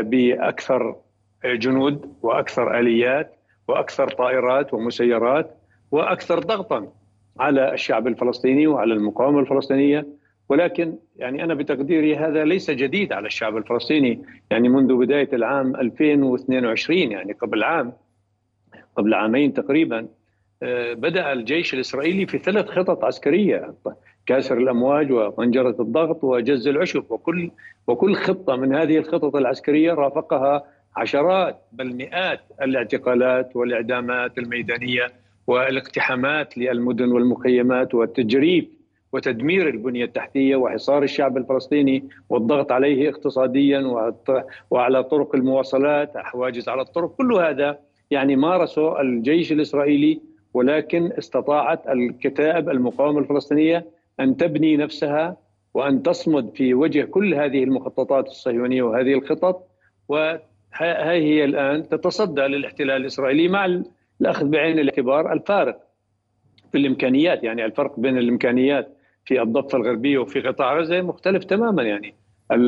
بأكثر 0.00 0.96
جنود 1.44 2.14
وأكثر 2.22 2.78
آليات 2.78 3.36
وأكثر 3.68 4.08
طائرات 4.08 4.74
ومسيرات 4.74 5.56
وأكثر 5.90 6.38
ضغطا 6.38 6.92
على 7.38 7.72
الشعب 7.74 8.06
الفلسطيني 8.06 8.66
وعلى 8.66 8.94
المقاومة 8.94 9.40
الفلسطينية. 9.40 10.06
ولكن 10.48 10.94
يعني 11.16 11.44
أنا 11.44 11.54
بتقديري 11.54 12.16
هذا 12.16 12.44
ليس 12.44 12.70
جديد 12.70 13.12
على 13.12 13.26
الشعب 13.26 13.56
الفلسطيني. 13.56 14.22
يعني 14.50 14.68
منذ 14.68 14.96
بداية 14.96 15.28
العام 15.32 15.76
2022 15.76 16.98
يعني 16.98 17.32
قبل 17.32 17.62
عام 17.62 17.92
قبل 18.96 19.14
عامين 19.14 19.52
تقريبا 19.54 20.08
بدأ 20.92 21.32
الجيش 21.32 21.74
الإسرائيلي 21.74 22.26
في 22.26 22.38
ثلاث 22.38 22.68
خطط 22.68 23.04
عسكرية 23.04 23.74
كاسر 24.26 24.58
الأمواج 24.58 25.12
وطنجره 25.12 25.76
الضغط 25.80 26.24
وجز 26.24 26.68
العشب 26.68 27.04
وكل 27.10 27.50
وكل 27.86 28.14
خطة 28.14 28.56
من 28.56 28.74
هذه 28.74 28.98
الخطط 28.98 29.36
العسكرية 29.36 29.92
رافقها 29.92 30.64
عشرات 30.96 31.62
بل 31.72 31.94
مئات 31.96 32.40
الاعتقالات 32.62 33.56
والإعدامات 33.56 34.38
الميدانية. 34.38 35.12
والاقتحامات 35.46 36.58
للمدن 36.58 37.12
والمخيمات 37.12 37.94
والتجريف 37.94 38.64
وتدمير 39.12 39.68
البنية 39.68 40.04
التحتية 40.04 40.56
وحصار 40.56 41.02
الشعب 41.02 41.36
الفلسطيني 41.36 42.04
والضغط 42.28 42.72
عليه 42.72 43.08
اقتصاديا 43.08 43.78
وعلى 44.70 45.04
طرق 45.04 45.34
المواصلات 45.34 46.16
حواجز 46.16 46.68
على 46.68 46.82
الطرق 46.82 47.16
كل 47.16 47.32
هذا 47.32 47.78
يعني 48.10 48.36
مارسه 48.36 49.00
الجيش 49.00 49.52
الإسرائيلي 49.52 50.20
ولكن 50.54 51.12
استطاعت 51.18 51.88
الكتائب 51.88 52.68
المقاومة 52.68 53.18
الفلسطينية 53.18 53.86
أن 54.20 54.36
تبني 54.36 54.76
نفسها 54.76 55.36
وأن 55.74 56.02
تصمد 56.02 56.50
في 56.54 56.74
وجه 56.74 57.04
كل 57.04 57.34
هذه 57.34 57.64
المخططات 57.64 58.26
الصهيونية 58.26 58.82
وهذه 58.82 59.14
الخطط 59.14 59.68
وهي 60.08 60.40
هي 60.80 61.44
الآن 61.44 61.88
تتصدى 61.88 62.40
للاحتلال 62.40 62.96
الإسرائيلي 62.96 63.48
مع 63.48 63.66
الاخذ 64.20 64.46
بعين 64.46 64.78
الاعتبار 64.78 65.32
الفارق 65.32 65.80
في 66.72 66.78
الإمكانيات 66.78 67.44
يعني 67.44 67.64
الفرق 67.64 68.00
بين 68.00 68.18
الإمكانيات 68.18 68.96
في 69.24 69.42
الضفة 69.42 69.78
الغربية 69.78 70.18
وفي 70.18 70.40
قطاع 70.40 70.78
غزة 70.78 71.00
مختلف 71.00 71.44
تماما 71.44 71.82
يعني 71.82 72.14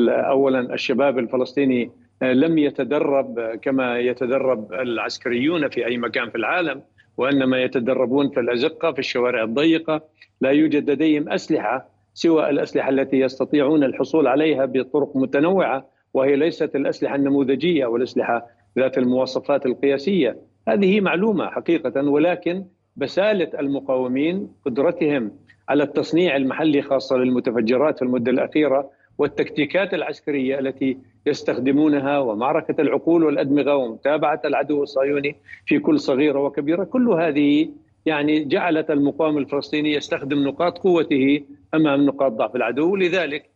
اولا 0.09 0.73
الشباب 0.73 1.19
الفلسطيني 1.19 1.91
لم 2.21 2.57
يتدرب 2.57 3.39
كما 3.61 3.99
يتدرب 3.99 4.73
العسكريون 4.73 5.69
في 5.69 5.85
أي 5.85 5.97
مكان 5.97 6.29
في 6.29 6.35
العالم 6.35 6.81
وإنما 7.17 7.63
يتدربون 7.63 8.29
في 8.29 8.39
الأزقة 8.39 8.91
في 8.91 8.99
الشوارع 8.99 9.43
الضيقة. 9.43 10.01
لا 10.41 10.49
يوجد 10.49 10.89
لديهم 10.89 11.29
أسلحة 11.29 11.89
سوى 12.13 12.49
الأسلحة 12.49 12.89
التي 12.89 13.19
يستطيعون 13.19 13.83
الحصول 13.83 14.27
عليها 14.27 14.65
بطرق 14.65 15.17
متنوعة 15.17 15.89
وهي 16.13 16.35
ليست 16.35 16.75
الأسلحة 16.75 17.15
النموذجية 17.15 17.85
أو 17.85 17.95
الاسلحه 17.95 18.47
ذات 18.79 18.97
المواصفات 18.97 19.65
القياسية. 19.65 20.37
هذه 20.69 21.01
معلومة 21.01 21.49
حقيقة 21.49 22.09
ولكن 22.09 22.65
بسالة 22.95 23.59
المقاومين 23.59 24.47
قدرتهم 24.65 25.31
على 25.69 25.83
التصنيع 25.83 26.35
المحلي 26.35 26.81
خاصة 26.81 27.17
للمتفجرات 27.17 27.97
في 27.97 28.01
المدة 28.05 28.31
الأخيرة 28.31 28.89
والتكتيكات 29.17 29.93
العسكرية 29.93 30.59
التي 30.59 30.97
يستخدمونها 31.25 32.19
ومعركة 32.19 32.81
العقول 32.81 33.23
والأدمغة 33.23 33.75
ومتابعة 33.75 34.41
العدو 34.45 34.83
الصهيوني 34.83 35.35
في 35.65 35.79
كل 35.79 35.99
صغيرة 35.99 36.39
وكبيرة. 36.39 36.83
كل 36.83 37.09
هذه 37.09 37.69
يعني 38.05 38.45
جعلت 38.45 38.91
المقاوم 38.91 39.37
الفلسطيني 39.37 39.93
يستخدم 39.93 40.47
نقاط 40.47 40.77
قوته 40.77 41.41
أمام 41.73 42.05
نقاط 42.05 42.31
ضعف 42.31 42.55
العدو. 42.55 42.95
لذلك 42.95 43.49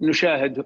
نشاهد 0.00 0.64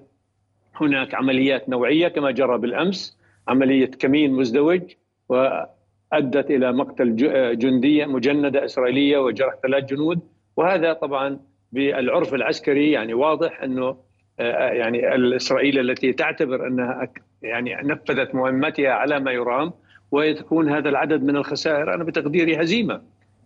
هناك 0.75 1.15
عمليات 1.15 1.69
نوعية 1.69 2.07
كما 2.07 2.31
جرى 2.31 2.57
بالأمس 2.57 3.17
عملية 3.47 3.85
كمين 3.85 4.33
مزدوج 4.33 4.81
وأدت 5.29 6.51
إلى 6.51 6.71
مقتل 6.73 7.15
جندية 7.57 8.05
مجندة 8.05 8.65
إسرائيلية 8.65 9.17
وجرح 9.17 9.53
ثلاث 9.63 9.83
جنود 9.83 10.19
وهذا 10.57 10.93
طبعا 10.93 11.39
بالعرف 11.71 12.33
العسكري 12.33 12.91
يعني 12.91 13.13
واضح 13.13 13.63
أنه 13.63 13.97
يعني 14.39 15.15
الاسرائيل 15.15 15.79
التي 15.79 16.13
تعتبر 16.13 16.67
أنها 16.67 17.07
يعني 17.41 17.75
نفذت 17.83 18.35
مهمتها 18.35 18.89
على 18.89 19.19
ما 19.19 19.31
يرام 19.31 19.73
ويكون 20.11 20.69
هذا 20.69 20.89
العدد 20.89 21.23
من 21.23 21.35
الخسائر 21.35 21.93
أنا 21.93 22.03
بتقديري 22.03 22.61
هزيمة 22.61 23.01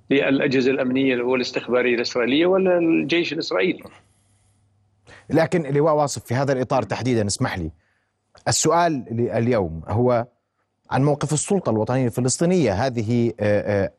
للأجهزة 0.10 0.72
الأمنية 0.72 1.22
والاستخبارية 1.22 1.96
الإسرائيلية 1.96 2.46
ولا 2.46 2.78
الجيش 2.78 3.34
الإسرائيلي. 3.34 3.84
لكن 5.30 5.74
لواء 5.74 5.96
واصف 5.96 6.25
في 6.25 6.34
هذا 6.34 6.54
الإطار 6.54 6.84
تحديدا 6.84 7.28
اسمح 7.28 7.58
لي 7.58 7.72
السؤال 8.48 9.06
اليوم 9.34 9.82
هو 9.88 10.25
عن 10.92 11.04
موقف 11.04 11.34
السلطة 11.34 11.70
الوطنية 11.70 12.06
الفلسطينية. 12.06 12.74
هذه 12.74 13.34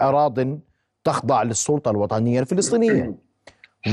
اراض 0.03 0.59
تخضع 1.05 1.43
للسلطة 1.43 1.91
الوطنية 1.91 2.41
الفلسطينية. 2.41 3.15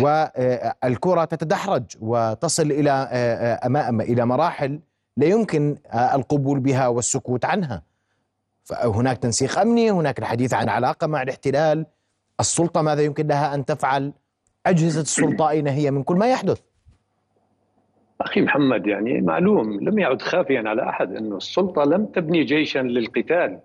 والكره 0.01 1.25
تتدحرج 1.25 1.83
وتصل 2.01 2.71
إلى 2.71 2.91
امام 3.65 4.01
إلى 4.01 4.25
مراحل 4.25 4.79
لا 5.17 5.25
يمكن 5.25 5.77
القبول 5.93 6.59
بها 6.59 6.87
والسكوت 6.87 7.45
عنها. 7.45 7.83
فهناك 8.63 9.17
تنسيق 9.17 9.59
أمني 9.59 9.91
هناك 9.91 10.19
الحديث 10.19 10.53
عن 10.53 10.69
علاقة 10.69 11.07
مع 11.07 11.21
الاحتلال. 11.21 11.85
السلطة 12.39 12.81
ماذا 12.81 13.01
يمكن 13.01 13.27
لها 13.27 13.55
أن 13.55 13.65
تفعل؟ 13.65 14.13
أجهزة 14.65 15.01
السلطة 15.01 15.49
أين 15.49 15.67
هي 15.67 15.91
من 15.91 16.03
كل 16.03 16.15
ما 16.15 16.27
يحدث؟ 16.27 16.59
أخي 18.21 18.41
محمد 18.41 18.87
يعني 18.87 19.21
معلوم 19.21 19.79
لم 19.79 19.99
يعد 19.99 20.21
خافيا 20.21 20.63
على 20.69 20.89
أحد 20.89 21.15
انه 21.15 21.37
السلطة 21.37 21.83
لم 21.83 22.05
تبني 22.05 22.43
جيشا 22.43 22.79
للقتال 22.79 23.59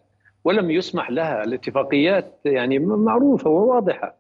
ولم 0.45 0.71
يسمح 0.71 1.11
لها 1.11 1.45
الاتفاقيات 1.45 2.41
يعني 2.45 2.79
معروفة 2.79 3.51
وواضحة 3.51 4.15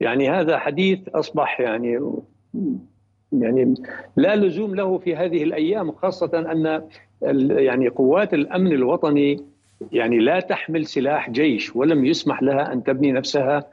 يعني 0.00 0.30
هذا 0.30 0.58
حديث 0.58 1.08
أصبح 1.08 1.60
يعني 1.60 2.00
يعني 3.32 3.74
لا 4.16 4.36
لزوم 4.36 4.74
له 4.74 4.98
في 4.98 5.16
هذه 5.16 5.42
الأيام 5.42 5.92
خاصة 5.92 6.38
أن 6.52 6.88
يعني 7.50 7.88
قوات 7.88 8.34
الأمن 8.34 8.72
الوطني 8.72 9.40
يعني 9.92 10.18
لا 10.18 10.40
تحمل 10.40 10.86
سلاح 10.86 11.30
جيش 11.30 11.76
ولم 11.76 12.04
يسمح 12.04 12.42
لها 12.42 12.72
أن 12.72 12.82
تبني 12.82 13.12
نفسها 13.12 13.64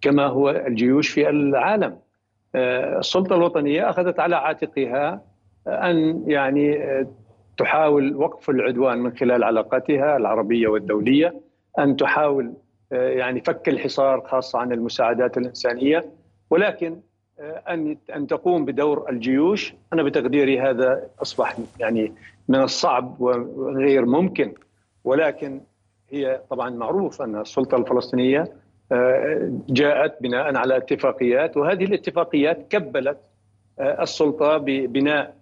كما 0.00 0.26
هو 0.26 0.50
الجيوش 0.50 1.08
في 1.08 1.28
العالم. 1.28 1.98
آه، 2.54 2.98
السلطة 2.98 3.36
الوطنية 3.36 3.90
أخذت 3.90 4.20
على 4.20 4.36
عاتقها 4.36 5.22
أن 5.66 6.24
يعني 6.26 6.82
آه، 6.82 7.06
تحاول 7.58 8.16
وقف 8.16 8.50
العدوان 8.50 8.98
من 8.98 9.16
خلال 9.16 9.44
علاقاتها 9.44 10.16
العربية 10.16 10.68
والدولية، 10.68 11.40
أن 11.78 11.96
تحاول 11.96 12.52
آه، 12.92 13.08
يعني 13.08 13.40
فك 13.40 13.68
الحصار 13.68 14.20
خاصة 14.20 14.58
عن 14.58 14.72
المساعدات 14.72 15.38
الإنسانية 15.38 16.04
ولكن 16.50 17.00
أن 17.68 17.96
أن 18.16 18.26
تقوم 18.26 18.64
بدور 18.64 19.10
الجيوش. 19.10 19.74
أنا 19.92 20.02
بتقديري 20.02 20.60
هذا 20.60 21.08
أصبح 21.22 21.56
يعني 21.80 22.12
من 22.48 22.60
الصعب 22.60 23.20
وغير 23.20 24.06
ممكن 24.06 24.54
ولكن 25.04 25.60
هي 26.10 26.40
طبعا 26.50 26.70
معروف 26.70 27.22
أن 27.22 27.40
السلطة 27.40 27.76
الفلسطينية 27.76 28.52
آه، 28.92 29.60
جاءت 29.68 30.22
بناء 30.22 30.56
على 30.56 30.76
اتفاقيات 30.76 31.56
وهذه 31.56 31.84
الاتفاقيات 31.84 32.66
كبلت 32.70 33.18
آه، 33.78 34.02
السلطة 34.02 34.56
ببناء 34.56 35.26
آه، 35.26 35.34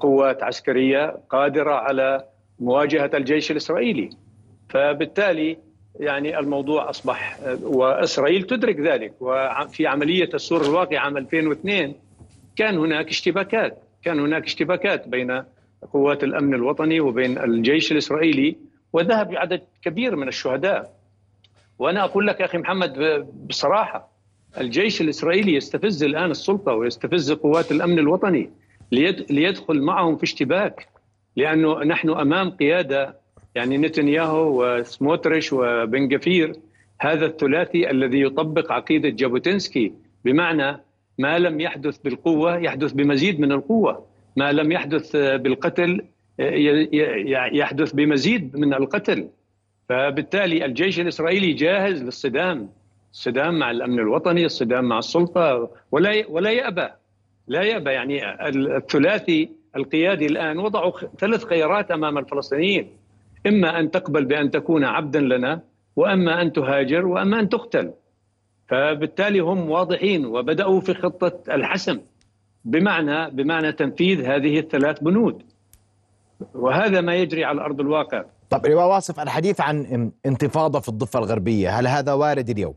قوات 0.00 0.42
عسكرية 0.42 1.16
قادرة 1.30 1.74
على 1.74 2.24
مواجهة 2.60 3.10
الجيش 3.14 3.50
الإسرائيلي. 3.50 4.10
فبالتالي 4.68 5.58
يعني 6.00 6.38
الموضوع 6.38 6.90
أصبح 6.90 7.38
وإسرائيل 7.62 8.42
تدرك 8.42 8.80
ذلك 8.80 9.12
وفي 9.20 9.86
عملية 9.86 10.28
السور 10.34 10.62
الواقع 10.62 10.98
عام 10.98 11.16
2002 11.16 11.94
كان 12.56 12.78
هناك 12.78 13.08
اشتباكات 13.08 13.78
كان 14.04 14.20
هناك 14.20 14.44
اشتباكات 14.44 15.08
بين 15.08 15.44
قوات 15.92 16.24
الأمن 16.24 16.54
الوطني 16.54 17.00
وبين 17.00 17.38
الجيش 17.38 17.92
الإسرائيلي 17.92 18.56
وذهب 18.92 19.30
بعدد 19.30 19.62
كبير 19.82 20.16
من 20.16 20.28
الشهداء. 20.28 20.94
وأنا 21.78 22.04
أقول 22.04 22.26
لك 22.26 22.42
أخي 22.42 22.58
محمد 22.58 23.26
بصراحة 23.48 24.08
الجيش 24.60 25.00
الإسرائيلي 25.00 25.54
يستفز 25.54 26.04
الآن 26.04 26.30
السلطة 26.30 26.72
ويستفز 26.72 27.32
قوات 27.32 27.72
الأمن 27.72 27.98
الوطني. 27.98 28.50
ليدخل 29.30 29.82
معهم 29.82 30.16
في 30.16 30.22
اشتباك 30.22 30.88
لأنه 31.36 31.84
نحن 31.84 32.10
أمام 32.10 32.50
قيادة 32.50 33.16
يعني 33.54 33.78
نتنياهو 33.78 34.64
وسموتريش 34.64 35.52
وبن 35.52 36.08
جفير 36.08 36.52
هذا 37.00 37.26
الثلاثي 37.26 37.90
الذي 37.90 38.20
يطبق 38.20 38.72
عقيدة 38.72 39.08
جابوتنسكي 39.08 39.92
بمعنى 40.24 40.80
ما 41.18 41.38
لم 41.38 41.60
يحدث 41.60 41.98
بالقوة 41.98 42.56
يحدث 42.56 42.92
بمزيد 42.92 43.40
من 43.40 43.52
القوة 43.52 44.06
ما 44.36 44.52
لم 44.52 44.72
يحدث 44.72 45.16
بالقتل 45.16 46.02
يحدث 47.52 47.92
بمزيد 47.92 48.56
من 48.56 48.74
القتل. 48.74 49.28
فبالتالي 49.88 50.64
الجيش 50.64 51.00
الإسرائيلي 51.00 51.52
جاهز 51.52 52.02
للصدام 52.02 52.68
الصدام 53.12 53.58
مع 53.58 53.70
الأمن 53.70 53.98
الوطني 53.98 54.44
الصدام 54.44 54.84
مع 54.84 54.98
السلطة 54.98 55.70
ولا 55.92 56.24
ولا 56.28 56.50
يأبى 56.50 56.88
لا 57.46 57.62
يأبى 57.62 57.90
يعني 57.90 58.46
الثلاثي 58.76 59.50
القيادي 59.76 60.26
الآن 60.26 60.58
وضعوا 60.58 60.92
ثلاث 61.18 61.44
خيارات 61.44 61.90
أمام 61.90 62.18
الفلسطينيين. 62.18 62.90
إما 63.46 63.80
أن 63.80 63.90
تقبل 63.90 64.24
بأن 64.24 64.50
تكون 64.50 64.84
عبدا 64.84 65.20
لنا 65.20 65.60
وأما 65.96 66.42
أن 66.42 66.52
تهاجر 66.52 67.06
وأما 67.06 67.40
أن 67.40 67.48
تقتل. 67.48 67.92
فبالتالي 68.68 69.38
هم 69.40 69.70
واضحين 69.70 70.26
وبدأوا 70.26 70.80
في 70.80 70.94
خطة 70.94 71.54
الحسم 71.54 72.00
بمعنى 72.64 73.30
بمعنى 73.30 73.72
تنفيذ 73.72 74.24
هذه 74.24 74.58
الثلاث 74.58 75.02
بنود. 75.02 75.42
وهذا 76.54 77.00
ما 77.00 77.14
يجري 77.14 77.44
على 77.44 77.60
أرض 77.60 77.80
الواقع. 77.80 78.24
طب 78.50 78.66
لواء 78.66 78.88
واصف 78.88 79.20
الحديث 79.20 79.60
عن 79.60 80.10
انتفاضة 80.26 80.80
في 80.80 80.88
الضفة 80.88 81.18
الغربية 81.18 81.70
هل 81.70 81.86
هذا 81.86 82.12
وارد 82.12 82.50
اليوم؟ 82.50 82.74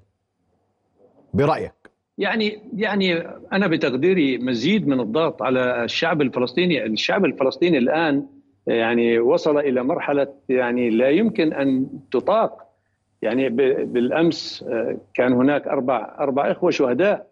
برأيك. 1.33 1.73
يعني 2.17 2.59
يعني 2.73 3.27
أنا 3.53 3.67
بتقديري 3.67 4.37
مزيد 4.37 4.87
من 4.87 4.99
الضغط 4.99 5.43
على 5.43 5.83
الشعب 5.83 6.21
الفلسطيني. 6.21 6.85
الشعب 6.85 7.25
الفلسطيني 7.25 7.77
الآن 7.77 8.25
يعني 8.67 9.19
وصل 9.19 9.57
إلى 9.57 9.83
مرحلة 9.83 10.27
يعني 10.49 10.89
لا 10.89 11.09
يمكن 11.09 11.53
أن 11.53 11.87
تطاق. 12.11 12.67
يعني 13.21 13.49
بالأمس 13.85 14.65
آه، 14.69 14.97
كان 15.13 15.33
هناك 15.33 15.67
أربع 15.67 16.15
أربع 16.19 16.51
إخوة 16.51 16.71
شهداء 16.71 17.27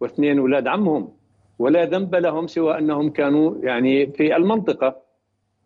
واثنين 0.00 0.38
أولاد 0.38 0.66
عمهم 0.66 1.08
ولا 1.58 1.84
ذنب 1.84 2.14
لهم 2.14 2.46
سوى 2.46 2.78
أنهم 2.78 3.10
كانوا 3.10 3.54
يعني 3.62 4.06
في 4.06 4.36
المنطقة. 4.36 5.06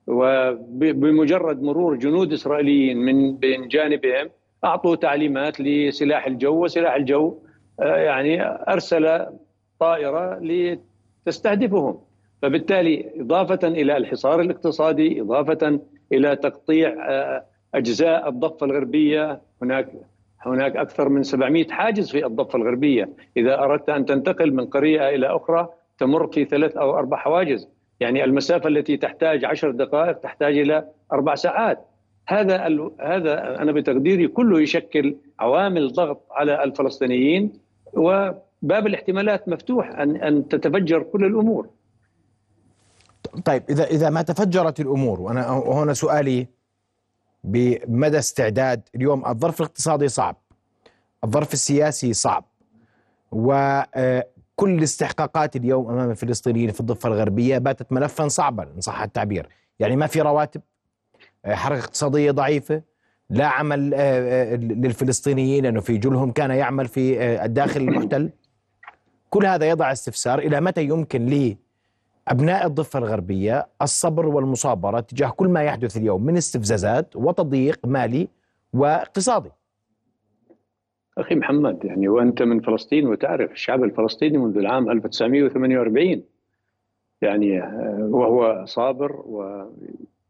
وبمجرد 0.06 1.62
مرور 1.62 1.96
جنود 1.96 2.33
إسرائيليين 2.33 2.98
من 2.98 3.37
بين 3.37 3.68
جانبهم 3.68 4.30
أعطوا 4.64 4.96
تعليمات 4.96 5.61
لسلاح 5.61 6.26
الجو 6.26 6.64
وسلاح 6.64 6.94
الجو 6.94 7.38
يعني 7.81 8.43
أرسل 8.47 9.27
طائرة 9.81 10.38
لتستهدفهم. 11.27 11.99
فبالتالي 12.43 13.11
إضافة 13.21 13.69
إلى 13.69 13.97
الحصار 13.97 14.40
الاقتصادي 14.40 15.21
إضافة 15.21 15.81
إلى 16.12 16.37
تقطيع 16.37 16.97
آه، 17.09 17.45
أجزاء 17.75 18.29
الضفة 18.29 18.66
الغربية. 18.66 19.40
هناك 19.62 19.88
هناك 20.40 20.77
أكثر 20.77 21.09
من 21.09 21.23
700 21.23 21.69
حاجز 21.69 22.11
في 22.11 22.27
الضفة 22.27 22.57
الغربية. 22.57 23.09
إذا 23.37 23.59
أردت 23.59 23.88
أن 23.88 24.07
تنتقل 24.07 24.55
من 24.55 24.66
قرية 24.66 25.09
إلى 25.09 25.27
أخرى 25.27 25.69
تمر 25.99 26.27
في 26.27 26.45
ثلاث 26.45 26.77
أو 26.77 26.99
أربع 26.99 27.16
حواجز. 27.16 27.69
يعني 28.01 28.25
المسافة 28.25 28.69
التي 28.69 28.97
تحتاج 28.97 29.45
عشر 29.45 29.71
دقائق 29.71 30.19
تحتاج 30.19 30.59
إلى 30.59 30.85
أربع 31.12 31.35
ساعات. 31.35 31.87
هذا 32.29 32.66
هذا 33.01 33.62
أنا 33.62 33.73
بتقديري 33.73 34.29
كله 34.29 34.61
يشكل 34.61 35.16
عوامل 35.40 35.93
ضغط 35.93 36.27
على 36.31 36.64
الفلسطينيين 36.64 37.53
وباب 37.94 38.87
الاحتمالات 38.87 39.48
مفتوح 39.48 39.88
ان 39.88 40.16
أن 40.16 40.48
تتفجر 40.48 41.03
كل 41.03 41.24
الأمور. 41.24 41.68
طيب 43.44 43.62
اذا 43.70 43.85
إذا 43.85 44.11
ما 44.11 44.22
تفجرت 44.22 44.81
الأمور 44.81 45.20
وأنا 45.20 45.48
هنا 45.48 45.94
سؤالي 45.94 46.46
بمدى 47.44 48.18
استعداد 48.18 48.88
اليوم؟ 48.94 49.26
الظرف 49.26 49.61
الاقتصادي 49.61 50.09
صعب 50.09 50.37
الظرف 51.24 51.53
السياسي 51.53 52.12
صعب 52.12 52.44
و 53.33 53.53
آه، 53.94 54.26
كل 54.57 54.70
الاستحقاقات 54.70 55.57
اليوم 55.57 55.90
أمام 55.90 56.11
الفلسطينيين 56.11 56.72
في 56.72 56.81
الضفة 56.81 57.09
الغربية 57.09 57.59
باتت 57.59 57.92
ملفا 57.92 58.29
صعبا 58.29 58.62
إن 58.62 58.81
صح 58.81 59.03
التعبير، 59.03 59.48
يعني 59.79 59.96
ما 59.96 60.07
في 60.07 60.20
رواتب؟ 60.20 60.61
حركه 61.46 61.81
اقتصادية 61.81 62.31
ضعيفة؟ 62.31 62.83
لا 63.31 63.47
عمل 63.47 63.95
آه، 63.95 64.53
آه، 64.53 64.57
للفلسطينيين 64.57 65.64
لأنه 65.64 65.81
في 65.81 65.99
جلهم 65.99 66.31
كان 66.31 66.51
يعمل 66.51 66.88
في 66.88 67.23
الداخل 67.45 67.81
المحتل 67.81 68.31
كل 69.31 69.47
هذا 69.47 69.69
يضع 69.69 69.93
استفسار 69.93 70.38
إلى 70.38 70.61
متى 70.61 70.85
يمكن 70.85 71.27
لي 71.27 71.57
أبناء 72.29 72.66
الضفة 72.66 72.99
الغربية 72.99 73.66
الصبر 73.83 74.27
والمصابرة 74.27 75.01
تجاه 75.01 75.31
كل 75.31 75.49
ما 75.49 75.62
يحدث 75.62 75.97
اليوم 75.97 76.25
من 76.25 76.37
استفزازات 76.37 77.16
وتضييق 77.16 77.87
مالي 77.87 78.29
واقتصادي. 78.73 79.51
أخي 81.19 81.35
محمد 81.35 81.85
يعني 81.85 82.09
وأنت 82.09 82.43
من 82.43 82.61
فلسطين 82.61 83.07
وتعرف 83.07 83.53
الشعب 83.53 83.85
الفلسطيني 83.85 84.38
منذ 84.38 84.57
العام 84.57 84.90
1948 84.90 86.23
يعني 87.23 87.62
آه، 87.62 88.09
وهو 88.11 88.64
صابر 88.66 89.12
و 89.12 89.64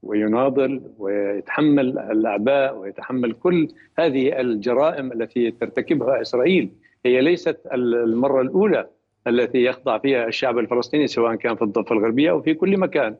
ويناضل 0.02 0.82
ويتحمل 0.98 1.98
الأعباء 1.98 2.76
ويتحمل 2.76 3.32
كل 3.32 3.68
هذه 3.98 4.40
الجرائم 4.40 5.12
التي 5.12 5.50
ترتكبها 5.50 6.20
إسرائيل. 6.20 6.70
هي 7.06 7.20
ليست 7.20 7.60
المرة 7.74 8.42
الأولى 8.42 8.86
التي 9.26 9.62
يخضع 9.64 9.98
فيها 9.98 10.26
الشعب 10.28 10.58
الفلسطيني 10.58 11.06
سواء 11.06 11.34
كان 11.34 11.56
في 11.56 11.62
الضفة 11.62 11.92
الغربية 11.92 12.30
أو 12.30 12.42
في 12.42 12.54
كل 12.54 12.78
مكان. 12.78 13.16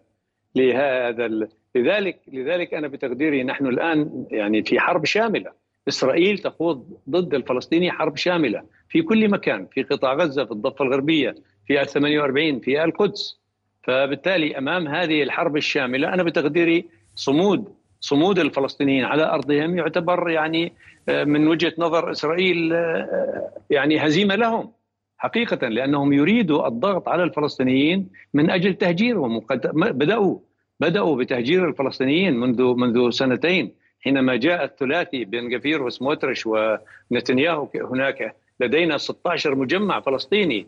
لهذا 0.56 1.48
لذلك 1.74 2.20
لذلك 2.32 2.74
أنا 2.74 2.88
بتقديري 2.88 3.44
نحن 3.44 3.66
الآن 3.66 4.26
يعني 4.30 4.62
في 4.62 4.80
حرب 4.80 5.04
شاملة. 5.04 5.52
إسرائيل 5.88 6.38
تخوض 6.38 6.86
ضد 7.10 7.34
الفلسطيني 7.34 7.90
حرب 7.90 8.16
شاملة 8.16 8.62
في 8.88 9.02
كل 9.02 9.30
مكان 9.30 9.66
في 9.66 9.82
قطاع 9.82 10.14
غزة 10.14 10.44
في 10.44 10.52
الضفة 10.52 10.84
الغربية 10.84 11.34
في 11.66 11.84
48 11.84 12.60
في 12.60 12.84
القدس 12.84 13.39
فبالتالي 13.82 14.58
أمام 14.58 14.88
هذه 14.88 15.22
الحرب 15.22 15.56
الشاملة 15.56 16.14
أنا 16.14 16.22
بتقديري 16.22 16.84
صمود 17.14 17.74
صمود 18.00 18.38
الفلسطينيين 18.38 19.04
على 19.04 19.22
أرضهم 19.24 19.78
يعتبر 19.78 20.30
يعني 20.30 20.72
آه، 21.08 21.24
من 21.24 21.46
وجهة 21.48 21.72
نظر 21.78 22.10
إسرائيل 22.10 22.72
آه، 22.72 23.50
يعني 23.70 24.06
هزيمة 24.06 24.34
لهم. 24.34 24.72
حقيقة 25.18 25.68
لأنهم 25.68 26.12
يريدوا 26.12 26.68
الضغط 26.68 27.08
على 27.08 27.22
الفلسطينيين 27.22 28.08
من 28.34 28.50
أجل 28.50 28.74
تهجيرهم 28.74 29.40
بدأوا 29.74 30.38
بدأوا 30.80 31.16
بتهجير 31.16 31.68
الفلسطينيين 31.68 32.36
منذ 32.36 32.62
منذ 32.62 33.10
سنتين 33.10 33.72
حينما 34.00 34.36
جاء 34.36 34.64
الثلاثي 34.64 35.24
بن 35.24 35.56
غفير 35.56 35.82
وسموترش 35.82 36.46
ونتنياهو 36.46 37.68
هناك 37.74 38.36
لدينا 38.60 38.98
16 38.98 39.54
مجمع 39.54 40.00
فلسطيني 40.00 40.66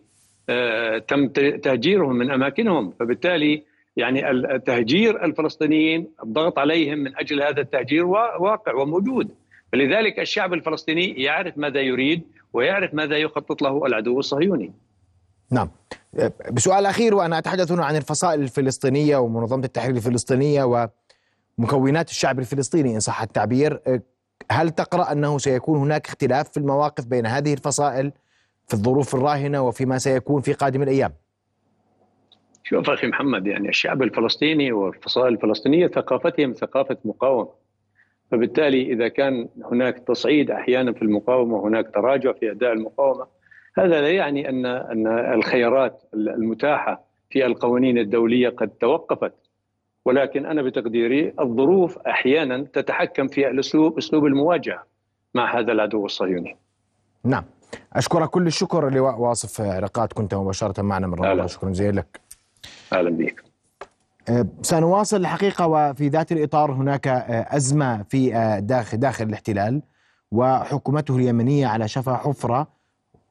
تم 1.09 1.29
تهجيرهم 1.63 2.17
من 2.17 2.31
أماكنهم. 2.31 2.93
فبالتالي 3.01 3.63
يعني 3.97 4.31
التهجير 4.31 5.25
الفلسطينيين 5.25 6.09
الضغط 6.25 6.59
عليهم 6.59 6.99
من 6.99 7.17
أجل 7.17 7.43
هذا 7.43 7.61
التهجير 7.61 8.07
واقع 8.07 8.75
وموجود. 8.75 9.29
فلذلك 9.73 10.21
الشعب 10.21 10.53
الفلسطيني 10.53 11.23
يعرف 11.23 11.59
ماذا 11.59 11.81
يريد 11.81 12.23
ويعرف 12.53 12.95
ماذا 12.95 13.17
يخطط 13.17 13.63
له 13.63 13.87
العدو 13.87 14.19
الصهيوني. 14.19 14.73
نعم. 15.51 15.71
بسؤال 16.53 16.87
أخير 16.87 17.15
وأنا 17.15 17.39
أتحدث 17.39 17.73
هنا 17.73 17.85
عن 17.85 17.97
الفصائل 17.97 18.41
الفلسطينية 18.41 19.17
ومنظمة 19.17 19.65
التحرير 19.65 19.97
الفلسطينية 19.97 20.89
ومكونات 21.59 22.11
الشعب 22.11 22.39
الفلسطيني 22.39 22.95
إن 22.95 23.01
صح 23.01 23.23
التعبير. 23.23 23.81
هل 24.51 24.71
تقرأ 24.71 25.13
أنه 25.13 25.39
سيكون 25.39 25.79
هناك 25.79 26.07
اختلاف 26.07 26.49
في 26.51 26.57
المواقف 26.57 27.07
بين 27.07 27.27
هذه 27.27 27.53
الفصائل 27.53 28.13
في 28.73 28.79
الظروف 28.79 29.15
الراهنة 29.15 29.63
وفيما 29.63 29.99
سيكون 29.99 30.41
في 30.41 30.53
قادم 30.53 30.83
الأيام؟ 30.83 31.13
شوف 32.65 32.91
أخي 32.91 33.07
محمد 33.07 33.47
يعني 33.47 33.69
الشعب 33.69 34.03
الفلسطيني 34.03 34.73
والفصائل 34.73 35.35
الفلسطينية 35.35 35.87
ثقافتهم 35.87 36.53
ثقافة 36.53 36.97
مقاومة 37.05 37.49
فبالتالي 38.31 38.93
إذا 38.93 39.09
كان 39.09 39.49
هناك 39.65 39.99
تصعيد 39.99 40.51
أحيانا 40.51 40.93
في 40.93 41.03
المقاومة 41.03 41.57
وهناك 41.57 41.95
تراجع 41.95 42.33
في 42.33 42.51
أداء 42.51 42.73
المقاومة 42.73 43.27
هذا 43.79 44.01
لا 44.01 44.11
يعني 44.11 44.49
ان 44.49 44.67
أن 44.67 45.07
الخيارات 45.07 46.03
المتاحة 46.15 47.05
في 47.31 47.47
القوانين 47.47 47.99
الدولية 47.99 48.49
قد 48.49 48.69
توقفت 48.69 49.35
ولكن 50.05 50.47
أنا 50.47 50.63
بتقديري 50.63 51.33
الظروف 51.41 51.99
أحيانا 51.99 52.65
تتحكم 52.73 53.29
في 53.29 53.51
الاسلوب 53.51 53.99
أسلوب 53.99 54.27
المواجهة 54.27 54.83
مع 55.35 55.59
هذا 55.59 55.73
العدو 55.73 56.07
الصهيوني. 56.07 56.57
نعم 57.25 57.45
أشكرك 57.93 58.31
كل 58.31 58.47
الشكر 58.47 58.91
لواء 58.91 59.21
واصف 59.21 59.61
علاقات 59.61 60.13
كنت 60.13 60.35
مباشرة 60.35 60.83
معنا 60.83 61.07
من 61.07 61.15
رمضان 61.15 61.49
شكرا 61.49 61.71
جزيلا 61.71 62.01
لك. 62.01 62.21
أهلا 62.93 63.11
بك. 63.11 63.45
أه، 64.29 64.47
سنواصل 64.63 65.17
الحقيقة 65.17 65.67
وفي 65.67 66.09
ذات 66.09 66.33
الإطار 66.33 66.73
هناك 66.73 67.09
أه، 67.09 67.57
أزمة 67.57 68.03
في 68.03 68.31
داخل 68.63 68.99
داخل 68.99 69.25
الاحتلال 69.25 69.83
وحكومته 70.33 71.17
اليمنية 71.17 71.67
على 71.67 71.89
شفا 71.89 72.17
حفرة 72.17 72.67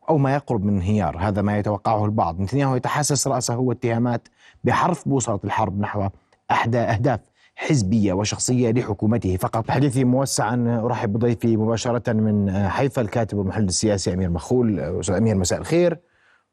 أو 0.09 0.17
ما 0.17 0.33
يقرب 0.33 0.65
من 0.65 0.75
انهيار، 0.75 1.17
هذا 1.19 1.41
ما 1.41 1.57
يتوقعه 1.57 2.05
البعض، 2.05 2.39
نتنياهو 2.39 2.75
يتحسس 2.75 3.27
رأسه 3.27 3.57
واتهامات 3.57 4.27
بحرف 4.63 5.07
بوصلة 5.07 5.39
الحرب 5.43 5.79
نحو 5.79 6.09
احدى 6.51 6.77
أهداف 6.77 7.19
حزبية 7.55 8.13
وشخصية 8.13 8.71
لحكومته 8.71 9.37
فقط. 9.37 9.71
حديثي 9.71 10.03
موسعا 10.03 10.81
أرحب 10.85 11.13
بضيفي 11.13 11.57
مباشرة 11.57 12.13
من 12.13 12.51
حيفا 12.67 13.01
الكاتب 13.01 13.37
والمحلل 13.37 13.67
السياسي 13.67 14.13
أمير 14.13 14.29
مخول، 14.29 14.79
أستاذ 14.79 15.15
أمير 15.15 15.35
مساء 15.35 15.59
الخير. 15.59 15.99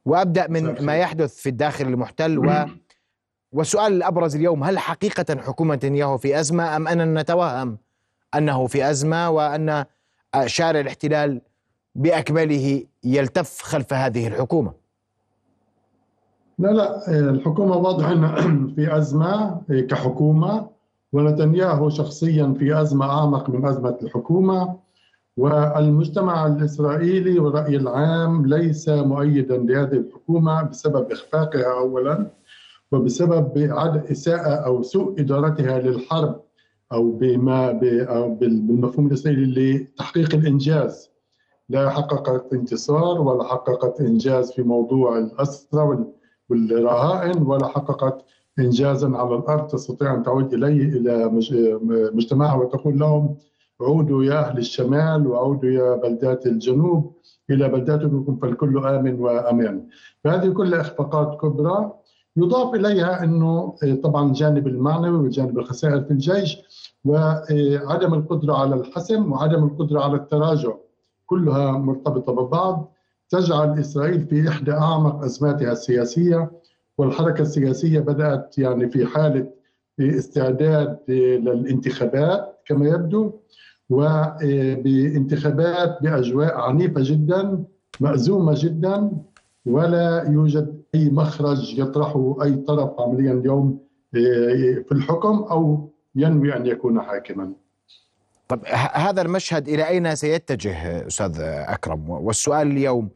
وأبدأ 0.04 0.48
من 0.48 0.84
ما 0.84 0.96
يحدث 0.96 1.37
في 1.37 1.48
الداخل 1.48 1.87
المحتل 1.87 2.38
و 2.38 2.66
والسؤال 3.52 3.92
الأبرز 3.92 4.37
اليوم 4.37 4.64
هل 4.64 4.78
حقيقة 4.78 5.40
حكومة 5.40 5.74
نتنياهو 5.74 6.18
في 6.18 6.40
أزمة 6.40 6.76
أم 6.76 6.88
اننا 6.88 7.22
نتوهم 7.22 7.78
أنه 8.34 8.66
في 8.66 8.90
أزمة 8.90 9.30
وأن 9.30 9.84
شارع 10.46 10.80
الاحتلال 10.80 11.40
بأكمله 11.94 12.84
يلتف 13.04 13.62
خلف 13.62 13.92
هذه 13.92 14.28
الحكومة؟ 14.28 14.72
لا 16.58 16.68
لا 16.68 17.08
الحكومة 17.20 17.76
واضح 17.76 18.08
أنها 18.08 18.37
في 18.76 18.96
أزمة 18.96 19.61
كحكومة 19.90 20.70
ونتنياهو 21.12 21.88
شخصيا 21.88 22.55
في 22.59 22.81
أزمة 22.81 23.07
أعمق 23.11 23.51
من 23.51 23.66
أزمة 23.66 23.97
الحكومة 24.03 24.77
والمجتمع 25.37 26.47
الإسرائيلي 26.47 27.38
والرأي 27.38 27.77
العام 27.77 28.47
ليس 28.47 28.88
مؤيدا 28.88 29.57
لهذه 29.57 29.92
الحكومة 29.97 30.62
بسبب 30.62 31.12
إخفاقها 31.12 31.79
اولا 31.79 32.31
وبسبب 32.92 33.59
إساءة 34.11 34.55
أو 34.55 34.83
سوء 34.83 35.21
إدارتها 35.21 35.79
للحرب 35.79 36.40
أو 36.92 37.11
بما 37.11 37.81
أو 38.09 38.35
بالمفهوم 38.35 39.07
الإسرائيلي 39.07 39.75
لتحقيق 39.79 40.35
الإنجاز. 40.35 41.11
لا 41.68 41.90
حققت 41.90 42.53
انتصار 42.53 43.21
ولا 43.21 43.44
حققت 43.44 44.01
إنجاز 44.01 44.53
في 44.53 44.62
موضوع 44.62 45.18
الاسرى 45.18 46.05
والرهائن 46.51 47.42
ولا 47.42 47.66
حققت 47.66 48.25
انجازا 48.59 49.16
على 49.16 49.35
الأرض 49.35 49.66
تستطيع 49.66 50.14
أن 50.14 50.23
تعود 50.23 50.55
إليه 50.55 50.88
إلى 50.88 51.29
مجتمعها 52.14 52.55
وتقول 52.57 52.99
لهم 52.99 53.37
عودوا 53.81 54.25
يا 54.25 54.49
أهل 54.49 54.59
الشمال 54.59 55.27
وعودوا 55.27 55.71
يا 55.71 55.97
بلدات 55.97 56.47
الجنوب 56.47 57.12
إلى 57.51 57.68
بلداتكم 57.68 58.38
فالكل 58.42 58.87
آمن 58.87 59.21
وأمان. 59.21 59.87
فهذه 60.25 60.49
كلها 60.49 60.81
إخفاقات 60.81 61.40
كبرى. 61.40 61.92
يضاف 62.37 62.75
إليها 62.75 63.25
إنه 63.25 63.75
طبعا 64.03 64.29
الجانب 64.29 64.66
المعنوي 64.66 65.27
وجانب 65.27 65.59
الخسائر 65.59 66.01
في 66.01 66.11
الجيش 66.11 66.59
وعدم 67.05 68.14
القدرة 68.14 68.55
على 68.55 68.75
الحسم 68.75 69.33
وعدم 69.33 69.64
القدرة 69.64 70.01
على 70.01 70.16
التراجع 70.16 70.73
كلها 71.27 71.73
مرتبطة 71.73 72.33
ببعض. 72.33 72.92
تجعل 73.31 73.79
إسرائيل 73.79 74.27
في 74.27 74.49
إحدى 74.49 74.73
أعمق 74.73 75.25
أزماتها 75.25 75.73
السياسية. 75.73 76.51
والحركة 76.98 77.42
السياسية 77.42 78.00
بدأت 78.00 78.58
يعني 78.58 78.90
في 78.90 79.06
حالة 79.06 79.46
استعداد 80.00 80.98
للانتخابات 81.08 82.58
كما 82.66 82.88
يبدو 82.88 83.32
وبانتخابات 83.90 85.98
بأجواء 86.02 86.54
عنيفة 86.54 87.00
جدا 87.04 87.64
مأزومة 88.00 88.52
جدا 88.56 89.11
ولا 89.66 90.24
يوجد 90.30 90.82
أي 90.94 91.11
مخرج 91.11 91.78
يطرحه 91.78 92.37
أي 92.42 92.54
طرف 92.54 93.00
عمليا 93.00 93.32
اليوم 93.32 93.78
في 94.12 94.92
الحكم 94.92 95.44
أو 95.50 95.90
ينوي 96.14 96.56
أن 96.56 96.66
يكون 96.66 97.00
حاكما. 97.00 97.52
طب 98.48 98.61
هذا 98.92 99.22
المشهد 99.22 99.68
إلى 99.68 99.88
أين 99.88 100.14
سيتجه 100.14 101.06
أستاذ 101.06 101.40
أكرم؟ 101.40 102.11
والسؤال 102.11 102.66
اليوم 102.66 103.08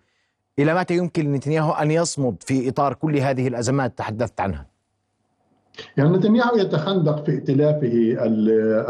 إلى 0.59 0.75
متى 0.75 0.97
يمكن 0.97 1.25
لنتنياهو 1.25 1.73
أن 1.73 1.91
يصمد 1.91 2.43
في 2.43 2.69
إطار 2.69 2.95
كل 2.95 3.17
هذه 3.17 3.49
الأزمات 3.49 3.99
تحدثت 3.99 4.41
عنها؟ 4.41 4.67
يعني 5.97 6.17
نتنياهو 6.17 6.57
يتخندق 6.57 7.25
في 7.25 7.33
ائتلافه 7.33 8.15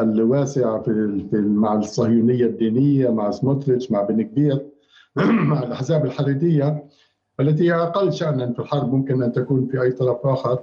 الواسع 0.03 0.83
في 0.83 1.31
مع 1.33 1.75
الصهيونية 1.75 2.45
الدينية 2.45 3.09
مع 3.11 3.31
سموتريتش 3.31 3.91
مع 3.91 4.03
بن 4.03 4.23
كبير 4.23 4.67
مع 5.51 5.63
الأحزاب 5.63 6.05
الحريديه 6.05 6.85
التي 7.41 7.65
هي 7.65 7.75
أقل 7.75 8.13
شأنا 8.13 8.53
في 8.53 8.59
الحرب 8.59 8.95
ممكن 8.95 9.23
أن 9.23 9.33
تكون 9.33 9.69
في 9.71 9.83
أي 9.83 9.93
طرف 9.93 10.27
آخر 10.27 10.59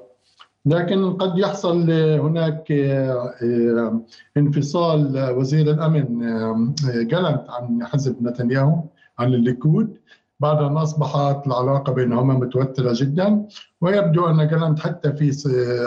لكن 0.66 1.14
قد 1.14 1.38
يحصل 1.38 1.92
هناك 1.92 2.72
آه، 2.72 4.02
انفصال 4.38 5.30
وزير 5.38 5.72
الأمن 5.72 6.24
آه، 6.24 6.74
جلنت 6.86 7.46
عن 7.50 7.86
حزب 7.86 8.24
نتنياهو 8.24 8.84
عن 9.20 9.34
الليكود 9.34 9.98
بعد 10.40 10.58
أن 10.58 10.78
أصبحت 10.78 11.48
العلاقة 11.48 11.94
بينهما 11.94 12.34
متوترة 12.34 12.94
جدا 12.96 13.48
ويبدو 13.82 14.26
أن 14.26 14.48
جالانت 14.48 14.80
حتى 14.80 15.14
في 15.14 15.32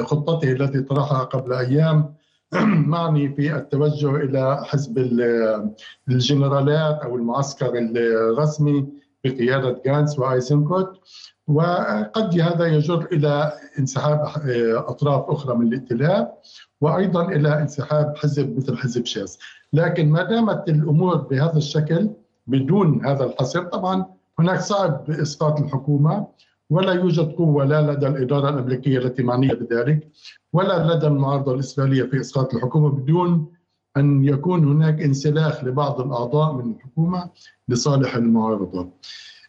خطته 0.05 0.53
التي 0.53 0.81
طرحها 0.81 1.25
قبل 1.25 1.53
أيام 1.53 2.15
معني 2.93 3.35
في 3.35 3.57
التوجه 3.57 4.17
إلى 4.17 4.65
حزب 4.65 4.99
الجنرالات 6.09 7.01
أو 7.03 7.17
المعسكر 7.17 7.71
الرسمي 7.79 8.89
بقيادة 9.25 9.83
جانس 9.87 10.19
وآيسنكوت. 10.19 11.01
وقد 11.49 12.41
هذا 12.41 12.67
يجر 12.67 13.09
إلى 13.13 13.53
انسحاب 13.79 14.25
أطراف 14.87 15.31
أخرى 15.31 15.57
من 15.57 15.67
الائتلاف 15.67 16.29
وأيضا 16.81 17.29
إلى 17.29 17.61
انسحاب 17.61 18.17
حزب 18.17 18.57
مثل 18.57 18.77
حزب 18.77 19.07
شاس. 19.07 19.39
لكن 19.73 20.11
ما 20.11 20.23
دامت 20.23 20.69
الأمور 20.69 21.17
بهذا 21.17 21.57
الشكل 21.57 22.11
بدون 22.47 23.07
هذا 23.07 23.25
الحصر 23.25 23.63
طبعا 23.63 24.07
هناك 24.39 24.61
صعب 24.61 25.11
إسقاط 25.11 25.61
الحكومة 25.61 26.27
ولا 26.71 26.93
يوجد 26.93 27.33
قوة 27.33 27.65
لا 27.65 27.93
لدى 27.93 28.07
الإدارة 28.07 28.49
الأمريكية 28.49 28.99
التي 28.99 29.23
معنية 29.23 29.53
بذلك 29.53 30.09
ولا 30.53 30.95
لدى 30.95 31.07
المعارضة 31.07 31.55
الإسرائيلية 31.55 32.03
في 32.03 32.21
إسقاط 32.21 32.55
الحكومة 32.55 32.89
بدون 32.91 33.47
أن 33.97 34.25
يكون 34.25 34.65
هناك 34.65 35.03
انسلاخ 35.03 35.65
لبعض 35.65 36.01
الأعضاء 36.01 36.53
من 36.53 36.73
الحكومة 36.73 37.31
لصالح 37.69 38.17
المعارضة. 38.17 38.89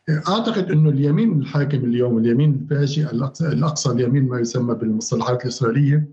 أعتقد 0.10 0.72
انه 0.72 0.90
اليمين 0.90 1.40
الحاكم 1.42 1.78
اليوم 1.78 2.18
اليمين 2.18 2.54
الفاشي 2.54 3.10
الأقصى 3.42 3.92
اليمين 3.92 4.28
ما 4.28 4.40
يسمى 4.40 4.76
بالمصطلحات 4.76 5.44
الإسرائيلية 5.44 6.08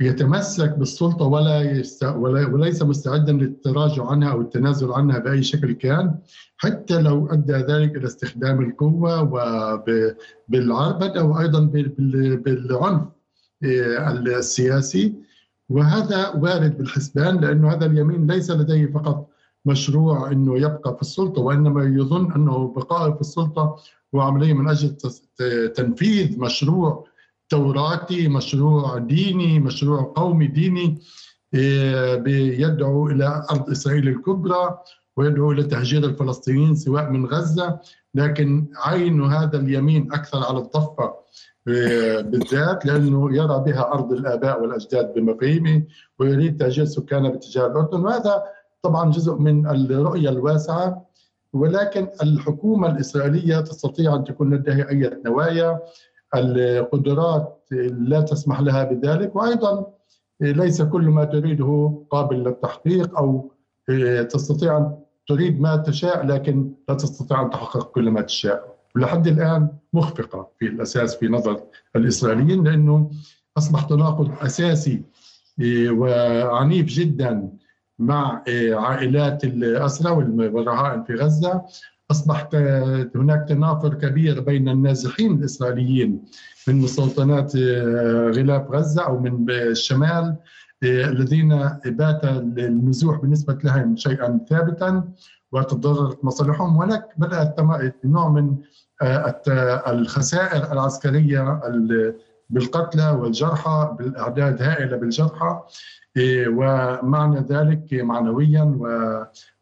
يتمسك 0.00 0.78
بالسلطة 0.78 1.24
ولا, 1.24 1.60
يست... 1.60 2.04
ولا 2.04 2.46
وليس 2.46 2.82
مستعدا 2.82 3.32
للتراجع 3.32 4.06
عنها 4.06 4.32
أو 4.32 4.40
التنازل 4.40 4.92
عنها 4.92 5.18
بأي 5.18 5.42
شكل 5.42 5.72
كان 5.72 6.18
حتى 6.56 7.00
لو 7.00 7.26
أدى 7.26 7.52
ذلك 7.52 7.96
إلى 7.96 8.06
استخدام 8.06 8.62
القوة 8.62 9.22
وبالعربده 10.48 11.24
وأيضا 11.24 11.60
بالعنف 12.36 13.02
آه، 13.64 14.12
السياسي. 14.12 15.14
وهذا 15.68 16.28
وارد 16.28 16.78
بالحسبان 16.78 17.40
لأنه 17.40 17.72
هذا 17.72 17.86
اليمين 17.86 18.26
ليس 18.26 18.50
لديه 18.50 18.86
فقط 18.86 19.28
مشروع 19.64 20.30
إنه 20.32 20.58
يبقى 20.58 20.94
في 20.96 21.02
السلطة 21.02 21.42
وإنما 21.42 21.84
يظن 21.84 22.32
أنه 22.32 22.72
بقائه 22.76 23.12
في 23.14 23.20
السلطة 23.20 23.76
هو 24.14 24.20
عمليه 24.20 24.52
من 24.54 24.68
أجل 24.68 24.96
تنفيذ 25.76 26.40
مشروع 26.40 27.06
توراتي 27.48 28.28
مشروع 28.28 28.98
ديني 28.98 29.58
مشروع 29.58 30.12
قومي 30.16 30.46
ديني 30.46 30.98
إيه، 31.54 32.22
يدعو 32.60 33.08
إلى 33.08 33.44
أرض 33.50 33.70
إسرائيل 33.70 34.08
الكبرى 34.08 34.78
ويدعو 35.16 35.52
إلى 35.52 35.62
تهجير 35.62 36.04
الفلسطينيين 36.04 36.74
سواء 36.74 37.10
من 37.10 37.26
غزة. 37.26 37.78
لكن 38.14 38.66
عين 38.76 39.22
هذا 39.22 39.58
اليمين 39.58 40.12
أكثر 40.12 40.44
على 40.44 40.58
الضفه 40.58 41.14
إيه، 41.68 42.20
بالذات 42.20 42.86
لأنه 42.86 43.36
يرى 43.36 43.62
بها 43.66 43.92
أرض 43.92 44.12
الآباء 44.12 44.62
والأجداد 44.62 45.14
بمفاهيمه 45.14 45.82
ويريد 46.18 46.56
تهجير 46.56 46.84
سكانها 46.84 47.30
باتجاه 47.30 47.66
الأردن. 47.66 48.00
وهذا 48.00 48.42
طبعا 48.82 49.10
جزء 49.10 49.34
من 49.34 49.66
الرؤية 49.66 50.28
الواسعة. 50.28 51.06
ولكن 51.52 52.08
الحكومة 52.22 52.90
الإسرائيلية 52.90 53.60
تستطيع 53.60 54.14
أن 54.14 54.24
تكون 54.24 54.54
لديها 54.54 54.90
أي 54.90 55.20
نوايا. 55.26 55.80
القدرات 56.34 57.62
لا 57.98 58.20
تسمح 58.20 58.60
لها 58.60 58.84
بذلك 58.84 59.36
وأيضا 59.36 59.86
ليس 60.40 60.82
كل 60.82 61.02
ما 61.02 61.24
تريده 61.24 62.02
قابل 62.10 62.36
للتحقيق 62.36 63.18
أو 63.18 63.52
تستطيع 64.30 64.76
أن 64.76 64.98
تريد 65.28 65.60
ما 65.60 65.76
تشاء 65.76 66.26
لكن 66.26 66.72
لا 66.88 66.94
تستطيع 66.94 67.42
أن 67.42 67.50
تحقق 67.50 67.90
كل 67.90 68.10
ما 68.10 68.20
تشاء. 68.20 68.76
ولحد 68.96 69.26
الآن 69.26 69.68
مخفقة 69.92 70.48
في 70.58 70.66
الأساس 70.66 71.16
في 71.16 71.28
نظر 71.28 71.60
الإسرائيليين 71.96 72.64
لأنه 72.64 73.10
اصبح 73.58 73.82
تناقض 73.82 74.30
أساسي 74.40 75.02
وعنيف 75.90 76.86
جدا 76.86 77.48
مع 77.98 78.42
عائلات 78.72 79.44
الاسرى 79.44 80.10
والرهائن 80.12 81.04
في 81.04 81.14
غزة. 81.14 81.62
اصبح 82.10 82.48
هناك 83.14 83.48
تنافر 83.48 83.94
كبير 83.94 84.40
بين 84.40 84.68
النازحين 84.68 85.32
الإسرائيليين 85.32 86.24
من 86.68 86.76
مستوطنات 86.76 87.56
آه، 87.56 88.30
غلاف 88.30 88.70
غزة 88.70 89.02
أو 89.02 89.20
من 89.20 89.50
الشمال 89.50 90.36
آه، 90.82 91.08
الذين 91.08 91.48
بات 91.84 92.24
النزوح 92.24 93.16
بالنسبة 93.16 93.58
لهم 93.64 93.96
شيئا 93.96 94.40
ثابتا 94.50 95.04
وتضررت 95.52 96.24
مصالحهم. 96.24 96.82
هناك 96.82 97.08
بدات 97.16 97.60
نوع 98.04 98.28
من 98.28 98.56
آه، 99.02 99.42
الخسائر 99.86 100.72
العسكرية 100.72 101.60
بالقتلى 102.50 103.10
والجرحى 103.10 103.96
بالأعداد 103.98 104.62
هائله 104.62 104.96
بالجرحى 104.96 105.60
ومعنى 106.48 107.40
ذلك 107.40 107.94
معنويا 107.94 108.78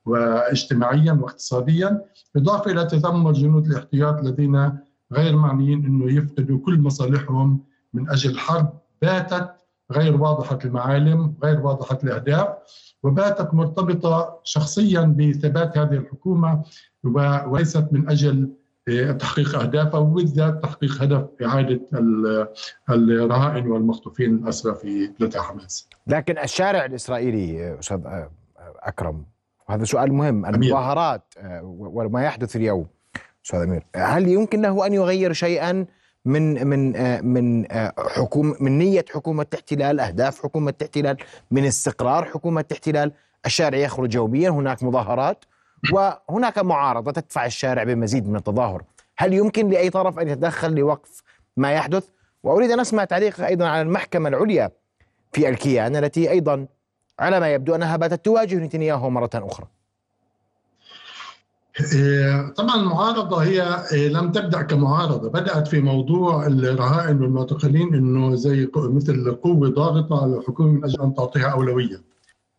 واجتماعيا 0.06 1.12
واقتصاديا 1.12 2.04
إضافة 2.36 2.70
إلى 2.70 2.84
تذمر 2.84 3.32
جنود 3.32 3.66
الاحتياط 3.66 4.18
الذين 4.18 4.78
غير 5.12 5.36
معنيين 5.36 5.84
إنه 5.84 6.12
يفقدوا 6.12 6.58
كل 6.58 6.80
مصالحهم 6.80 7.64
من 7.94 8.10
أجل 8.10 8.30
الحرب 8.30 8.72
باتت 9.02 9.50
غير 9.92 10.16
واضحة 10.16 10.58
المعالم، 10.64 11.34
غير 11.42 11.60
واضحة 11.60 11.98
الأهداف، 12.04 12.48
وباتت 13.02 13.54
مرتبطة 13.54 14.40
شخصيا 14.44 15.00
بثبات 15.18 15.78
هذه 15.78 15.94
الحكومة 15.94 16.62
وليست 17.04 17.88
من 17.92 18.10
أجل 18.10 18.50
آه، 18.88 19.12
تحقيق 19.12 19.58
اهدافها 19.58 20.00
وبالذات 20.00 20.62
تحقيق 20.62 21.02
هدف 21.02 21.26
إعادة 21.44 21.80
الرهائن 22.90 23.66
والمخطوفين 23.66 24.34
الأسرى 24.34 24.74
في 24.74 25.06
بلاد 25.20 25.36
حماس. 25.36 25.88
لكن 26.06 26.38
الشارع 26.38 26.84
الإسرائيلي 26.84 27.78
أستاذ 27.78 28.00
أكرم 28.82 29.24
وهذا 29.68 29.84
سؤال 29.84 30.12
مهم 30.12 30.46
المظاهرات 30.46 31.34
آه، 31.38 31.60
وما 31.78 32.24
يحدث 32.24 32.56
اليوم 32.56 32.86
أستاذ 33.44 33.60
أمير. 33.60 33.86
هل 33.96 34.28
يمكن 34.28 34.62
له 34.62 34.86
أن 34.86 34.94
يغير 34.94 35.32
شيئا 35.32 35.86
من 36.24 36.66
من 36.66 36.96
آه، 36.96 37.20
من 37.20 37.72
آه، 37.72 37.94
حكومه 37.98 38.56
من 38.60 38.78
نية 38.78 39.04
حكومة 39.14 39.46
الاحتلال 39.52 40.00
أهداف 40.00 40.42
حكومة 40.42 40.74
الاحتلال 40.80 41.16
من 41.50 41.64
استقرار 41.64 42.24
حكومة 42.24 42.64
الاحتلال؟ 42.70 43.12
الشارع 43.46 43.78
يخرج 43.78 44.14
يوميا 44.14 44.50
هناك 44.50 44.82
مظاهرات 44.82 45.44
وهناك 45.92 46.58
معارضة 46.58 47.12
تدفع 47.12 47.46
الشارع 47.46 47.84
بمزيد 47.84 48.28
من 48.28 48.36
التظاهر. 48.36 48.82
هل 49.18 49.32
يمكن 49.32 49.68
لأي 49.68 49.90
طرف 49.90 50.18
أن 50.18 50.28
يتدخل 50.28 50.74
لوقف 50.74 51.22
ما 51.56 51.72
يحدث؟ 51.72 52.08
وأريد 52.42 52.70
أن 52.70 52.80
أسمع 52.80 53.04
تعليق 53.04 53.40
أيضا 53.40 53.68
على 53.68 53.82
المحكمة 53.82 54.28
العليا 54.28 54.70
في 55.32 55.48
الكيان 55.48 55.96
التي 55.96 56.30
أيضا 56.30 56.66
على 57.18 57.40
ما 57.40 57.54
يبدو 57.54 57.74
أنها 57.74 57.96
باتت 57.96 58.24
تواجه 58.24 58.56
نتنياهو 58.56 59.10
مرة 59.10 59.30
أخرى. 59.34 59.66
إيه، 61.94 62.48
طبعا 62.48 62.76
المعارضة 62.76 63.36
هي 63.36 63.84
إيه، 63.92 64.08
لم 64.08 64.32
تبدأ 64.32 64.62
كمعارضة 64.62 65.28
بدأت 65.28 65.68
في 65.68 65.80
موضوع 65.80 66.46
الرهائن 66.46 67.22
والمعتقلين 67.22 67.94
أنه 67.94 68.34
زي 68.34 68.70
مثل 68.76 69.34
قوة 69.34 69.68
ضاغطة 69.68 70.22
على 70.22 70.36
الحكومة 70.36 70.68
من 70.68 70.84
أجل 70.84 71.02
أن 71.02 71.14
تعطيها 71.14 71.48
أولوية. 71.48 72.02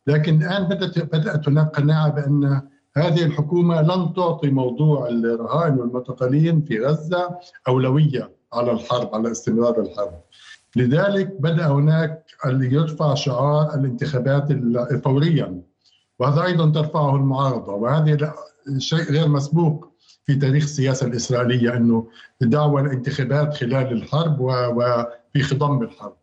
لكن 0.08 0.44
الآن 0.44 0.64
بدأت, 0.64 1.00
بدأت 1.00 1.48
هناك 1.48 1.76
قناعة 1.76 2.10
بأن 2.10 2.62
هذه 2.98 3.26
الحكومة 3.26 3.82
لن 3.82 4.14
تعطي 4.14 4.50
موضوع 4.50 5.08
الرهائن 5.08 5.80
والمعتقلين 5.80 6.62
في 6.62 6.86
غزة 6.86 7.40
أولوية 7.68 8.32
على 8.54 8.72
الحرب 8.72 9.16
على 9.16 9.32
استمرار 9.32 9.82
الحرب. 9.82 10.22
لذلك 10.76 11.36
بدأ 11.40 11.68
هناك 11.68 12.26
يرفع 12.46 13.14
شعار 13.14 13.76
الانتخابات 13.76 14.48
فوريا. 15.04 15.62
وهذا 16.20 16.44
أيضا 16.44 16.72
ترفعه 16.72 17.16
المعارضة. 17.16 17.74
وهذه 17.74 18.34
شيء 18.78 19.12
غير 19.12 19.28
مسبوق 19.28 19.92
في 20.26 20.36
تاريخ 20.36 20.64
السياسة 20.64 21.08
الإسرائيلية 21.08 21.78
أنه 21.78 22.08
دعوة 22.42 22.82
الانتخابات 22.82 23.54
خلال 23.54 23.92
الحرب 23.92 24.40
وفي 24.40 25.44
خضم 25.44 25.82
الحرب. 25.82 26.16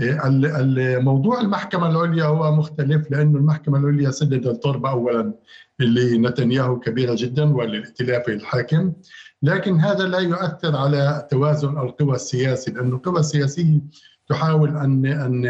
الموضوع 0.00 1.40
المحكمة 1.40 1.90
العليا 1.90 2.24
هو 2.24 2.52
مختلف 2.52 3.10
لأنه 3.10 3.38
المحكمة 3.38 3.78
العليا 3.78 4.10
سدد 4.10 4.46
الضربة 4.46 4.90
أولا 4.90 5.32
لنتنياهو 5.80 6.78
كبيرة 6.78 7.14
جدا 7.18 7.56
وللائتلاف 7.56 8.28
الحاكم. 8.28 8.92
لكن 9.46 9.80
هذا 9.80 10.04
لا 10.08 10.18
يؤثر 10.18 10.76
على 10.76 11.28
توازن 11.30 11.78
القوى 11.78 12.14
السياسي 12.14 12.70
لأن 12.70 12.92
القوى 12.92 13.20
السياسية 13.20 13.80
تحاول 14.28 14.76
ان 14.76 15.06
ان 15.06 15.44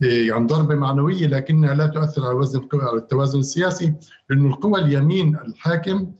يعني 0.00 0.46
ضربه 0.46 0.74
معنويه 0.74 1.26
لكنها 1.26 1.74
لا 1.74 1.86
تؤثر 1.86 2.26
على 2.26 2.34
وزن 2.34 2.68
على 2.74 2.98
التوازن 2.98 3.38
السياسي 3.38 3.94
لأنه 4.30 4.46
القوى 4.48 4.80
اليمين 4.80 5.36
الحاكم 5.36 6.12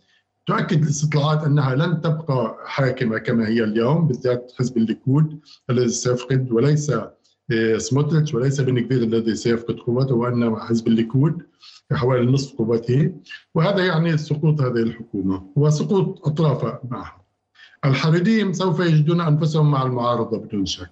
تؤكد 0.46 0.82
الاستطلاعات 0.82 1.44
أنها 1.44 1.74
لن 1.74 2.00
تبقى 2.00 2.56
حاكمة 2.66 3.18
كما 3.18 3.48
هي 3.48 3.64
اليوم 3.64 4.06
بالذات 4.06 4.52
حزب 4.58 4.76
الليكود 4.76 5.40
الذي 5.70 5.88
سيفقد 5.88 6.52
وليس 6.52 6.92
آه، 7.50 7.78
سموتريتش 7.78 8.34
وليس 8.34 8.60
بن 8.60 8.78
الذي 8.78 9.34
سيفقد 9.34 9.74
قوته 9.74 10.14
وإنما 10.14 10.64
حزب 10.64 10.86
الليكود. 10.88 11.42
حوالي 11.92 12.32
نصف 12.32 12.56
قوته 12.58 13.12
وهذا 13.54 13.86
يعني 13.86 14.16
سقوط 14.18 14.60
هذه 14.60 14.76
الحكومة 14.82 15.42
وسقوط 15.56 16.26
اطرافها 16.26 16.80
معها. 16.90 17.22
الحريديم 17.84 18.52
سوف 18.52 18.80
يجدون 18.80 19.20
أنفسهم 19.20 19.70
مع 19.70 19.82
المعارضة 19.82 20.38
بدون 20.38 20.66
شك. 20.66 20.90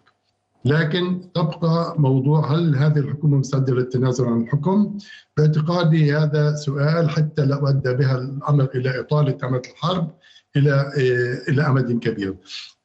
لكن 0.64 1.20
تبقى 1.34 1.94
موضوع 1.98 2.52
هل 2.52 2.76
هذه 2.76 2.98
الحكومة 2.98 3.38
مستعدة 3.38 3.72
للتنازل 3.74 4.24
عن 4.24 4.40
الحكم؟ 4.42 4.98
باعتقادي 5.36 6.12
هذا 6.16 6.54
سؤال 6.54 7.10
حتى 7.10 7.44
لو 7.44 7.68
أدى 7.68 7.92
بها 7.94 8.18
الأمر 8.18 8.68
إلى 8.74 9.00
إطالة 9.00 9.38
امد 9.44 9.66
الحرب 9.66 10.10
إلى 10.56 10.92
إلى 11.48 11.62
أمد 11.66 11.98
كبير. 11.98 12.36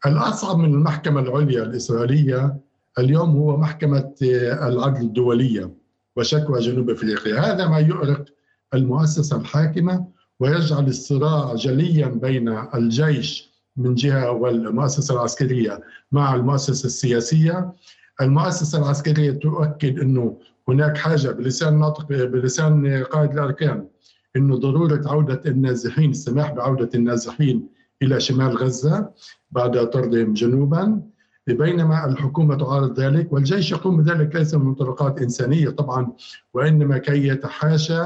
الأصعب 0.05 0.57
من 0.57 0.73
المحكمة 0.73 1.19
العليا 1.21 1.63
الإسرائيلية 1.63 2.57
اليوم 2.99 3.29
هو 3.29 3.57
محكمة 3.57 4.11
العدل 4.21 5.01
الدولية 5.01 5.71
وشكوى 6.15 6.59
جنوب 6.59 6.89
إفريقيا، 6.89 7.39
هذا 7.39 7.67
ما 7.67 7.79
يؤرق 7.79 8.25
المؤسسة 8.73 9.37
الحاكمة 9.37 10.07
ويجعل 10.39 10.87
الصراع 10.87 11.55
جليا 11.55 12.07
بين 12.07 12.49
الجيش 12.75 13.55
من 13.77 13.95
جهة 13.95 14.31
والمؤسسة 14.31 15.13
العسكرية 15.15 15.81
مع 16.11 16.35
المؤسسة 16.35 16.85
السياسية. 16.85 17.73
المؤسسة 18.21 18.79
العسكرية 18.79 19.31
تؤكد 19.31 19.99
إنه 19.99 20.37
هناك 20.67 20.97
حاجة 20.97 21.27
بلسان 21.27 21.79
ناطق 21.79 22.07
بلسان 22.07 23.03
قائد 23.03 23.31
الأركان 23.31 23.87
إنه 24.35 24.57
ضرورة 24.57 25.01
عودة 25.05 25.41
النازحين 25.45 26.11
السماح 26.11 26.51
بعودة 26.51 26.89
النازحين 26.95 27.67
إلى 28.01 28.19
شمال 28.19 28.57
غزة 28.57 29.09
بعد 29.51 29.89
طردهم 29.89 30.33
جنوبا. 30.33 31.01
بينما 31.47 32.05
الحكومة 32.05 32.55
تعارض 32.55 32.99
ذلك 32.99 33.33
والجيش 33.33 33.71
يقوم 33.71 33.97
بذلك 34.03 34.35
ليس 34.35 34.53
من 34.55 34.65
منطلقات 34.65 35.21
إنسانية 35.21 35.69
طبعا 35.69 36.11
وإنما 36.53 36.97
كي 36.97 37.27
يتحاشى 37.27 38.01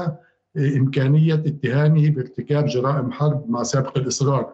إمكانية 0.56 1.34
اتهامه 1.34 2.10
بارتكاب 2.10 2.66
جرائم 2.66 3.12
حرب 3.12 3.50
مع 3.50 3.62
سابق 3.62 3.98
الإصرار 3.98 4.52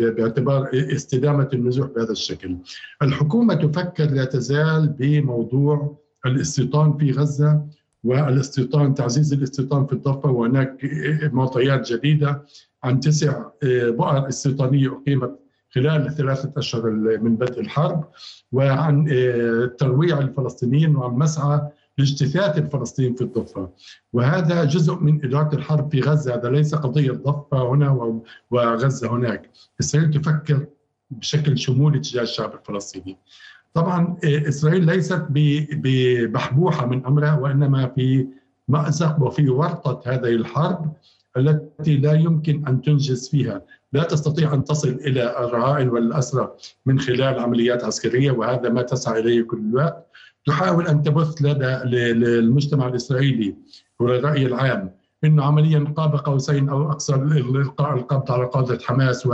باعتبار 0.00 0.70
استدامة 0.74 1.48
النزوح 1.52 1.86
بهذا 1.88 2.12
الشكل. 2.12 2.56
الحكومة 3.02 3.54
تفكر 3.54 4.04
لا 4.10 4.24
تزال 4.24 4.88
بموضوع 4.98 5.96
الاستيطان 6.26 6.96
في 6.96 7.10
غزة 7.12 7.62
والاستيطان 8.04 8.94
تعزيز 8.94 9.32
الاستيطان 9.32 9.86
في 9.86 9.92
الضفة 9.92 10.30
وهناك 10.30 10.78
معطيات 11.32 11.92
جديدة 11.92 12.42
عن 12.84 13.00
تسع 13.00 13.44
بؤر 13.64 14.28
استيطانية 14.28 14.92
أقيمت 14.92 15.38
خلال 15.74 16.06
الثلاثه 16.06 16.52
أشهر 16.56 16.90
من 17.22 17.36
بدء 17.36 17.60
الحرب 17.60 18.04
وعن 18.52 19.04
ترويع 19.78 20.18
الفلسطينيين 20.18 20.96
وعن 20.96 21.10
مسعى 21.10 21.60
لاجتثاث 21.98 22.58
الفلسطينيين 22.58 23.14
في 23.14 23.22
الضفة. 23.22 23.70
وهذا 24.12 24.64
جزء 24.64 24.94
من 24.94 25.24
إدارة 25.24 25.54
الحرب 25.54 25.90
في 25.90 26.00
غزة. 26.00 26.34
هذا 26.34 26.50
ليس 26.50 26.74
قضية 26.74 27.12
ضفة 27.12 27.68
هنا 27.74 28.20
وغزة 28.50 29.10
هناك. 29.12 29.50
إسرائيل 29.80 30.10
تفكر 30.10 30.66
بشكل 31.10 31.58
شمولي 31.58 31.98
تجاه 31.98 32.22
الشعب 32.22 32.54
الفلسطيني. 32.54 33.16
طبعا 33.74 34.16
إسرائيل 34.24 34.86
ليست 34.86 35.26
ببحبوحه 35.30 36.86
من 36.86 37.06
أمرها 37.06 37.38
وإنما 37.38 37.86
في 37.86 38.26
مأزق 38.68 39.22
وفي 39.22 39.48
ورطة 39.48 40.02
هذه 40.06 40.28
الحرب 40.28 40.92
التي 41.36 41.96
لا 41.96 42.12
يمكن 42.12 42.66
أن 42.66 42.82
تنجز 42.82 43.28
فيها، 43.28 43.62
لا 43.92 44.02
تستطيع 44.02 44.54
أن 44.54 44.64
تصل 44.64 44.88
إلى 44.88 45.38
الرهائن 45.38 45.88
والاسرى 45.88 46.52
من 46.86 46.98
خلال 47.00 47.38
عمليات 47.38 47.84
عسكرية 47.84 48.30
وهذا 48.30 48.68
ما 48.68 48.82
تسعى 48.82 49.20
إليه 49.20 49.42
كل 49.42 49.58
الوقت. 49.58 50.06
تحاول 50.46 50.86
أن 50.86 51.02
تبث 51.02 51.42
لدى 51.42 51.76
المجتمع 52.38 52.88
الإسرائيلي 52.88 53.54
والراي 54.00 54.46
العام 54.46 54.90
انه 55.24 55.44
عمليا 55.44 55.94
قاب 55.96 56.16
قوسين 56.16 56.68
أو 56.68 56.90
أقصى 56.90 57.14
القاء 57.14 57.94
القبض 57.94 58.30
على 58.32 58.44
قادة 58.44 58.78
حماس 58.84 59.26
و 59.26 59.32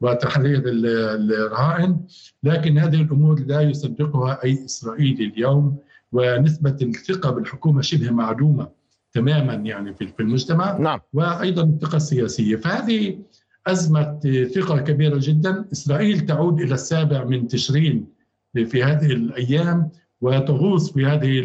وتحرير 0.00 0.62
الرهائن 0.66 2.00
لكن 2.42 2.78
هذه 2.78 3.02
الأمور 3.02 3.40
لا 3.46 3.60
يصدقها 3.60 4.44
أي 4.44 4.64
إسرائيلي 4.64 5.24
اليوم 5.24 5.76
ونسبة 6.12 6.76
الثقة 6.82 7.30
بالحكومة 7.30 7.80
شبه 7.82 8.10
معدومه 8.10 8.68
تماما 9.12 9.54
يعني 9.54 9.94
في 9.94 10.20
المجتمع 10.20 10.78
نعم. 10.78 11.00
وأيضا 11.12 11.62
الثقة 11.62 11.96
السياسية 11.96 12.56
فهذه 12.56 13.18
أزمة 13.66 14.20
ثقة 14.54 14.78
كبيرة 14.78 15.18
جدا 15.22 15.64
إسرائيل 15.72 16.20
تعود 16.20 16.60
إلى 16.60 16.74
السابع 16.74 17.24
من 17.24 17.48
تشرين 17.48 18.06
في 18.54 18.82
هذه 18.82 19.06
الأيام 19.06 19.90
وتغوص 20.20 20.92
في 20.92 21.06
هذه 21.06 21.38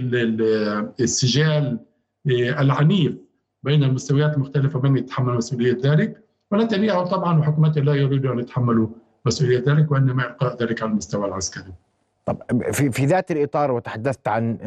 السجال 0.99 1.79
العنيف 2.27 3.15
بين 3.63 3.83
المستويات 3.83 4.33
المختلفه 4.35 4.79
من 4.81 4.97
يتحمل 4.97 5.33
مسؤولية 5.33 5.77
ذلك 5.83 6.23
ونتنياهو 6.51 7.05
طبعا 7.05 7.39
وحكومته 7.39 7.81
لا 7.81 7.93
يريدوا 7.93 8.33
أن 8.33 8.39
يتحملوا 8.39 8.87
مسؤولية 9.25 9.63
ذلك 9.67 9.91
وإنما 9.91 10.27
إلقاء 10.27 10.63
ذلك 10.63 10.81
على 10.81 10.91
المستوى 10.91 11.27
العسكري. 11.27 11.73
طب 12.25 12.37
في 12.71 12.91
في 12.91 13.05
ذات 13.05 13.31
الإطار 13.31 13.71
وتحدثت 13.71 14.27
عن 14.27 14.57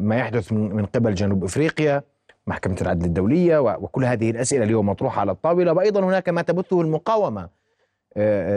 ما 0.00 0.16
يحدث 0.16 0.52
من 0.52 0.86
قبل 0.86 1.14
جنوب 1.14 1.44
إفريقيا 1.44 2.02
محكمة 2.46 2.76
العدل 2.80 3.04
الدولية 3.04 3.58
وكل 3.58 4.04
هذه 4.04 4.30
الأسئلة 4.30 4.64
اليوم 4.64 4.88
مطروحة 4.88 5.20
على 5.20 5.32
الطاولة. 5.32 5.72
وأيضا 5.72 6.00
هناك 6.00 6.28
ما 6.28 6.42
تبثه 6.42 6.80
المقاومة 6.80 7.48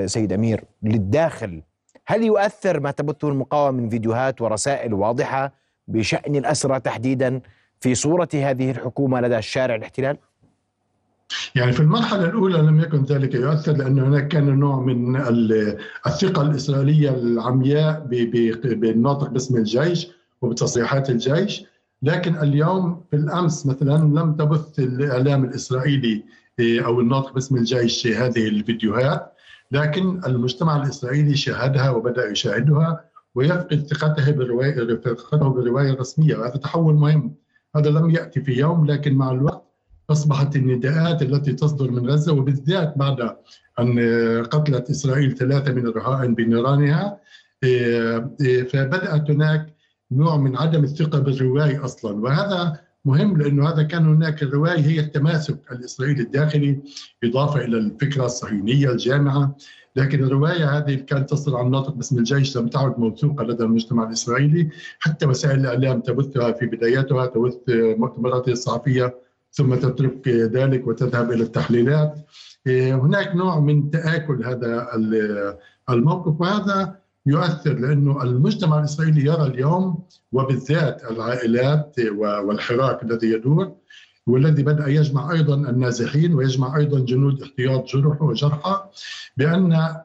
سيد 0.06 0.34
أمير 0.34 0.64
للداخل. 0.84 1.62
هل 2.08 2.24
يؤثر 2.24 2.80
ما 2.80 2.92
تبثه 2.92 3.30
المقاومة 3.30 3.82
من 3.82 3.90
فيديوهات 3.90 4.42
ورسائل 4.42 4.94
واضحة 4.94 5.54
بشأن 5.88 6.36
الأسرى 6.36 6.80
تحديدا 6.80 7.42
في 7.80 7.96
صورة 7.96 8.30
هذه 8.34 8.72
الحكومة 8.72 9.22
لدى 9.22 9.38
الشارع 9.38 9.76
الاحتلال؟ 9.76 10.18
يعني 11.56 11.72
في 11.72 11.80
المرحلة 11.80 12.26
الأولى 12.26 12.58
لم 12.58 12.80
يكن 12.80 13.04
ذلك 13.04 13.36
يؤثر 13.36 13.72
لأن 13.72 14.00
هناك 14.00 14.28
كان 14.28 14.60
نوع 14.60 14.80
من 14.80 15.16
الثقة 16.08 16.42
الإسرائيلية 16.42 17.10
العمياء 17.10 18.00
بالناطق 18.64 19.30
باسم 19.30 19.58
الجيش 19.58 20.08
وبتصريحات 20.42 21.10
الجيش. 21.10 21.66
لكن 22.06 22.36
اليوم 22.36 23.04
في 23.12 23.16
الأمس 23.16 23.66
مثلا 23.66 23.98
لم 23.98 24.36
تبث 24.36 24.80
الإعلام 24.80 25.44
الإسرائيلي 25.44 26.24
أو 26.60 27.00
الناطق 27.00 27.34
باسم 27.34 27.56
الجيش 27.56 28.08
هذه 28.08 28.48
الفيديوهات 28.48 29.34
لكن 29.72 30.22
المجتمع 30.26 30.84
الإسرائيلي 30.84 31.36
شاهدها 31.36 31.90
وبدأ 31.90 32.32
يشاهدها 32.32 33.06
ويفقد 33.36 33.88
ثقته 33.88 34.32
بالرواية 34.32 34.96
ثقته 34.96 35.50
بالرواية 35.50 35.94
الرسمية 35.94 36.36
وهذا 36.36 36.58
تحول 36.58 36.94
مهم. 36.94 37.36
هذا 37.76 37.90
لم 37.90 38.10
يأتي 38.10 38.42
في 38.42 38.54
يوم 38.54 38.86
لكن 38.86 39.14
مع 39.14 39.32
الوقت 39.32 39.66
أصبحت 40.10 40.56
النداءات 40.56 41.22
التي 41.22 41.54
تصدر 41.54 41.92
من 41.92 42.10
غزة 42.10 42.34
وبالذات 42.34 42.98
بعد 42.98 43.36
أن 43.80 44.00
قتلت 44.52 44.90
إسرائيل 44.90 45.38
ثلاثة 45.38 45.74
من 45.74 45.88
الرهائن 45.88 46.36
بنيرانها 46.36 47.20
فبدأت 48.70 49.32
هناك 49.32 49.75
نوع 50.12 50.38
من 50.38 50.58
عدم 50.58 50.84
الثقة 50.84 51.20
بالروايه 51.20 51.86
أصلا. 51.86 52.24
وهذا 52.24 52.80
مهم 53.06 53.38
لأنه 53.38 53.70
هذا 53.70 53.84
كان 53.84 54.06
هناك 54.06 54.44
الروايه 54.44 54.80
هي 54.80 55.00
التماسك 55.00 55.58
الإسرائيلي 55.72 56.22
الداخلي 56.22 56.80
إضافة 57.24 57.66
إلى 57.66 57.78
الفكرة 57.78 58.26
الصهيونية 58.26 58.92
الجامعة. 58.92 59.58
لكن 59.96 60.24
الرواية 60.24 60.78
هذه 60.78 60.96
كانت 60.96 61.30
تصدر 61.30 61.58
عن 61.58 61.72
ناطق 61.72 61.94
باسم 61.94 62.18
الجيش 62.18 62.58
لم 62.58 62.68
تعد 62.68 63.00
موثوقة 63.00 63.44
لدى 63.44 63.64
المجتمع 63.64 64.08
الإسرائيلي. 64.08 64.70
حتى 65.00 65.26
وسائل 65.26 65.60
الإعلام 65.60 66.02
تبثها 66.02 66.52
في 66.52 66.66
بداياتها 66.66 67.26
تبث 67.26 67.58
مؤتمراتها 67.70 68.52
الصحفية 68.52 69.16
ثم 69.52 69.76
تترك 69.76 70.28
ذلك 70.28 70.88
وتذهب 70.88 71.32
إلى 71.32 71.44
التحليلات. 71.44 72.16
هناك 72.68 73.36
نوع 73.36 73.60
من 73.60 73.92
تآكل 73.92 74.46
هذا 74.46 74.88
الموقف 75.90 76.42
وهذا 76.42 77.05
يؤثر 77.26 77.74
لأنه 77.74 78.24
المجتمع 78.24 78.80
الإسرائيلي 78.80 79.26
يرى 79.26 79.44
اليوم 79.44 80.04
وبالذات 80.32 81.04
العائلات 81.12 81.96
والحراك 82.18 83.04
الذي 83.04 83.28
يدور 83.28 83.76
والذي 84.28 84.64
بدأ 84.64 84.88
يجمع 84.88 85.32
أيضا 85.32 85.56
النازحين 85.56 86.34
ويجمع 86.34 86.78
أيضا 86.78 87.00
جنود 87.00 87.42
احتياط 87.42 87.88
جرح 87.88 88.22
وجرحى 88.22 88.80
بأن 89.38 89.96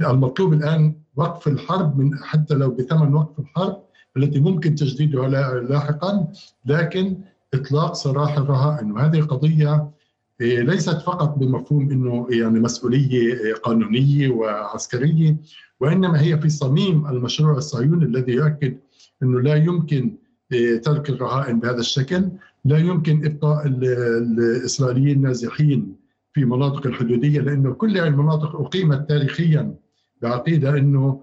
المطلوب 0.00 0.52
الآن 0.52 0.94
وقف 1.16 1.48
الحرب 1.48 1.98
من 1.98 2.18
حتى 2.18 2.54
لو 2.54 2.70
بثمن 2.70 3.14
وقف 3.14 3.38
الحرب 3.38 3.82
التي 4.16 4.40
ممكن 4.40 4.74
تجديدها 4.74 5.28
لاحقا 5.60 6.32
لكن 6.64 7.16
إطلاق 7.54 7.94
سراح 7.94 8.38
الرهائن. 8.38 8.92
وهذه 8.92 9.20
قضية 9.20 9.90
ليست 10.40 11.02
فقط 11.02 11.38
بمفهوم 11.38 11.90
إنه 11.90 12.26
يعني 12.30 12.60
مسؤولية 12.60 13.54
قانونية 13.54 14.28
وعسكرية 14.28 15.36
وإنما 15.80 16.20
هي 16.20 16.38
في 16.38 16.48
صميم 16.48 17.06
المشروع 17.06 17.56
الصهيوني 17.56 18.04
الذي 18.04 18.32
يؤكد 18.32 18.76
إنه 19.22 19.40
لا 19.40 19.54
يمكن 19.54 20.16
ترك 20.82 21.10
الرهائن 21.10 21.60
بهذا 21.60 21.80
الشكل، 21.80 22.28
لا 22.64 22.78
يمكن 22.78 23.24
إبقاء 23.24 23.66
الإسرائيليين 23.66 25.22
نازحين 25.22 25.96
في 26.32 26.44
مناطق 26.44 26.86
الحدودية 26.86 27.40
لأنه 27.40 27.72
كل 27.72 27.98
هذه 27.98 28.06
المناطق 28.06 28.60
أقيمت 28.60 29.08
تاريخيا 29.08 29.74
بعقيدة 30.22 30.78
إنه 30.78 31.20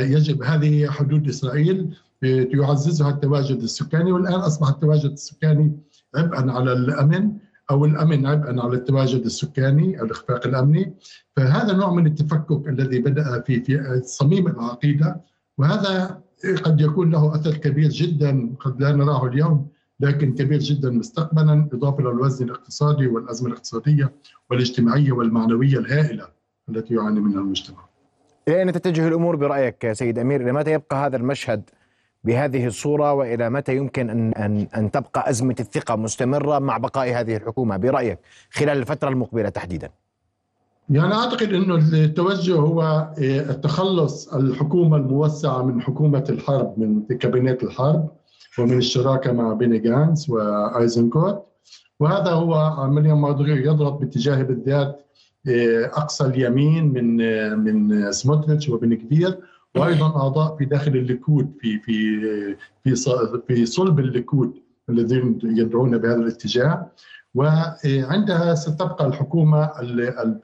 يجب 0.00 0.42
هذه 0.42 0.86
حدود 0.86 1.28
إسرائيل 1.28 1.94
يعززها 2.22 3.10
التواجد 3.10 3.62
السكاني 3.62 4.12
والآن 4.12 4.34
أصبح 4.34 4.68
التواجد 4.68 5.10
السكاني 5.10 5.72
عبئا 6.14 6.52
على 6.52 6.72
الأمن. 6.72 7.30
أو 7.72 7.84
الأمن 7.84 8.26
عبئا 8.26 8.62
على 8.62 8.74
التواجد 8.74 9.24
السكاني 9.24 10.02
الإخفاق 10.02 10.46
الأمني 10.46 10.94
فهذا 11.36 11.72
نوع 11.72 11.92
من 11.94 12.06
التفكك 12.06 12.68
الذي 12.68 12.98
بدأ 12.98 13.40
في 13.40 13.60
في 13.60 14.00
صميم 14.04 14.46
العقيدة 14.46 15.20
وهذا 15.58 16.20
قد 16.64 16.80
يكون 16.80 17.10
له 17.10 17.34
أثر 17.34 17.56
كبير 17.56 17.88
جدا 17.88 18.54
قد 18.60 18.80
لا 18.82 18.92
نراه 18.92 19.26
اليوم 19.26 19.68
لكن 20.00 20.34
كبير 20.34 20.58
جدا 20.58 20.90
مستقبلا 20.90 21.68
إضافة 21.72 21.98
إلى 22.00 22.08
الوزن 22.10 22.44
الاقتصادي 22.44 23.06
والأزمة 23.06 23.48
الاقتصادية 23.48 24.12
والاجتماعية 24.50 25.12
والمعنوية 25.12 25.78
الهائلة 25.78 26.28
التي 26.68 26.94
يعاني 26.94 27.20
منها 27.20 27.40
المجتمع. 27.40 27.78
إلى 28.48 28.58
اين 28.58 28.72
تتجه 28.72 29.08
الأمور 29.08 29.36
برأيك 29.36 29.92
سيد 29.92 30.18
أمير؟ 30.18 30.40
إلى 30.40 30.52
متى 30.52 30.72
يبقى 30.72 31.06
هذا 31.06 31.16
المشهد 31.16 31.70
بهذه 32.24 32.66
الصورة 32.66 33.12
وإلى 33.12 33.50
متى 33.50 33.76
يمكن 33.76 34.10
ان 34.10 34.32
ان 34.32 34.66
أن 34.76 34.90
تبقى 34.90 35.30
أزمة 35.30 35.56
الثقة 35.60 35.96
مستمرة 35.96 36.58
مع 36.58 36.78
بقاء 36.78 37.08
هذه 37.20 37.36
الحكومة؟ 37.36 37.76
برأيك 37.76 38.18
خلال 38.50 38.78
الفترة 38.78 39.08
المقبلة 39.08 39.48
تحديدا؟ 39.48 39.88
يعني 40.90 41.14
أعتقد 41.14 41.52
إنه 41.52 41.74
التوجه 42.04 42.54
هو 42.54 43.10
التخلص 43.18 44.34
الحكومة 44.34 44.96
الموسعة 44.96 45.62
من 45.62 45.82
حكومة 45.82 46.24
الحرب 46.28 46.74
من 46.78 47.16
كابينت 47.16 47.62
الحرب 47.62 48.08
ومن 48.58 48.78
الشراكة 48.78 49.32
مع 49.32 49.52
بيني 49.52 49.78
جانس 49.78 50.30
وآيزنكوت. 50.30 51.42
وهذا 52.00 52.30
هو 52.30 52.54
عمليا 52.54 53.14
ما 53.14 53.28
يضغط 53.40 53.92
باتجاه 53.92 54.42
بالذات 54.42 55.06
أقصى 55.92 56.24
اليمين 56.24 56.92
من 56.92 57.16
من 57.58 58.12
سموتريتش 58.12 58.68
وبن 58.68 58.94
غفير 58.94 59.38
وأيضا 59.76 60.06
أعضاء 60.16 60.56
في 60.56 60.64
داخل 60.64 60.90
الليكود 60.96 61.52
في 61.60 61.78
في 61.78 62.20
في 62.84 62.94
في 63.48 63.66
صلب 63.66 63.98
الليكود 63.98 64.54
الذين 64.88 65.38
يدعون 65.44 65.98
بهذا 65.98 66.16
الاتجاه. 66.16 66.90
وعندها 67.34 68.54
ستبقى 68.54 69.06
الحكومة 69.06 69.70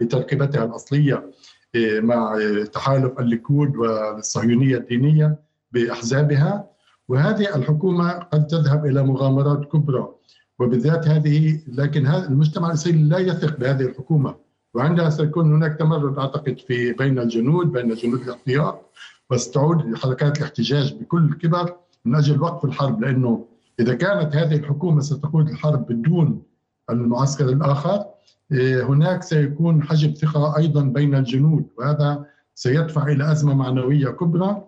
بتركيبتها 0.01 0.64
الأصلية 0.64 1.31
مع 2.01 2.39
تحالف 2.72 3.20
الليكود 3.20 3.76
والصهيونية 3.76 4.76
الدينية 4.76 5.39
بأحزابها. 5.72 6.70
وهذه 7.09 7.57
الحكومة 7.57 8.12
قد 8.12 8.47
تذهب 8.47 8.87
إلى 8.87 9.03
مغامرات 9.03 9.64
كبرى 9.72 10.09
وبالذات 10.59 11.09
هذه 11.09 11.61
لكن 11.68 12.07
هذا 12.07 12.29
المجتمع 12.29 12.68
الإسرائيلي 12.68 13.09
لا 13.09 13.18
يثق 13.18 13.59
بهذه 13.59 13.83
الحكومة. 13.83 14.35
وعندها 14.74 15.11
سيكون 15.11 15.55
هناك 15.55 15.76
تمرد 15.79 16.18
أعتقد 16.18 16.59
في 16.59 16.93
بين 16.93 17.18
الجنود 17.18 17.72
بين 17.72 17.95
جنود 17.95 18.20
الاحتياط 18.20 18.91
وستعود 19.31 19.97
حركات 19.97 20.39
الاحتجاج 20.39 20.95
بكل 20.95 21.35
كبر 21.35 21.76
من 22.05 22.14
أجل 22.14 22.43
وقف 22.43 22.64
الحرب 22.64 23.01
لأنه 23.01 23.45
إذا 23.81 23.95
كانت 23.95 24.37
هذه 24.37 24.57
الحكومة 24.57 25.01
ستقود 25.01 25.49
الحرب 25.49 25.87
بدون 25.87 26.43
المعسكر 26.91 27.49
الآخر 27.49 28.05
إيه، 28.53 28.83
هناك 28.87 29.22
سيكون 29.22 29.83
حجب 29.83 30.16
ثقة 30.16 30.57
أيضا 30.57 30.83
بين 30.83 31.14
الجنود 31.14 31.66
وهذا 31.79 32.24
سيدفع 32.55 33.07
إلى 33.07 33.33
أزمة 33.33 33.55
معنوية 33.55 34.09
كبرى 34.09 34.62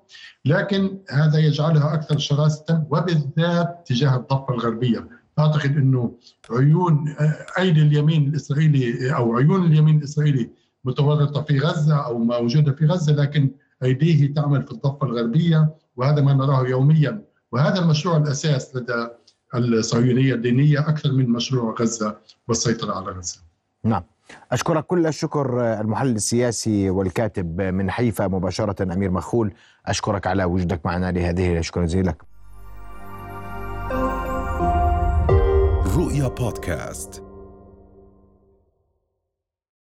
لكن 0.45 0.99
هذا 1.11 1.39
يجعلها 1.39 1.95
أكثر 1.95 2.19
شراسة 2.19 2.85
وبالذات 2.91 3.83
تجاه 3.87 4.17
الضفة 4.17 4.55
الغربية. 4.55 5.09
أعتقد 5.39 5.77
أنه 5.77 6.13
عيون 6.51 7.15
أيدي 7.59 7.83
اليمين 7.83 8.29
الإسرائيلي 8.29 9.17
أو 9.17 9.37
عيون 9.37 9.65
اليمين 9.67 9.99
الإسرائيلي 9.99 10.51
متورطة 10.85 11.43
في 11.43 11.59
غزة 11.59 11.97
أو 12.07 12.19
موجودة 12.19 12.73
في 12.73 12.87
غزة 12.87 13.13
لكن 13.13 13.51
أيديه 13.83 14.35
تعمل 14.35 14.63
في 14.63 14.73
الضفة 14.73 15.07
الغربية 15.07 15.75
وهذا 15.97 16.23
ما 16.23 16.35
نراه 16.35 16.67
يوميا. 16.67 17.23
وهذا 17.53 17.79
المشروع 17.79 18.17
الأساس 18.17 18.77
لدى 18.77 19.09
الصهيونية 19.55 20.35
الدينية 20.35 20.79
أكثر 20.79 21.13
من 21.13 21.29
مشروع 21.29 21.75
غزة 21.81 22.17
والسيطرة 22.49 22.93
على 22.95 23.07
غزة. 23.07 23.41
نعم. 23.85 24.03
أشكرك 24.53 24.87
كل 24.87 25.07
الشكر 25.07 25.81
المحلل 25.81 26.17
السياسي 26.17 26.91
والكاتب 26.91 27.61
من 27.61 27.91
حيفا 27.91 28.29
مباشرة 28.29 28.93
أمير 28.93 29.11
مخول. 29.11 29.53
أشكرك 29.87 30.27
على 30.27 30.45
وجودك 30.45 30.87
معنا 30.87 31.13
لهذه 31.13 31.61
شكرا 31.61 31.85
جزيلا 31.85 32.11
لك. 32.11 32.23
رؤيا 35.97 36.29
بودكاست. 36.29 37.30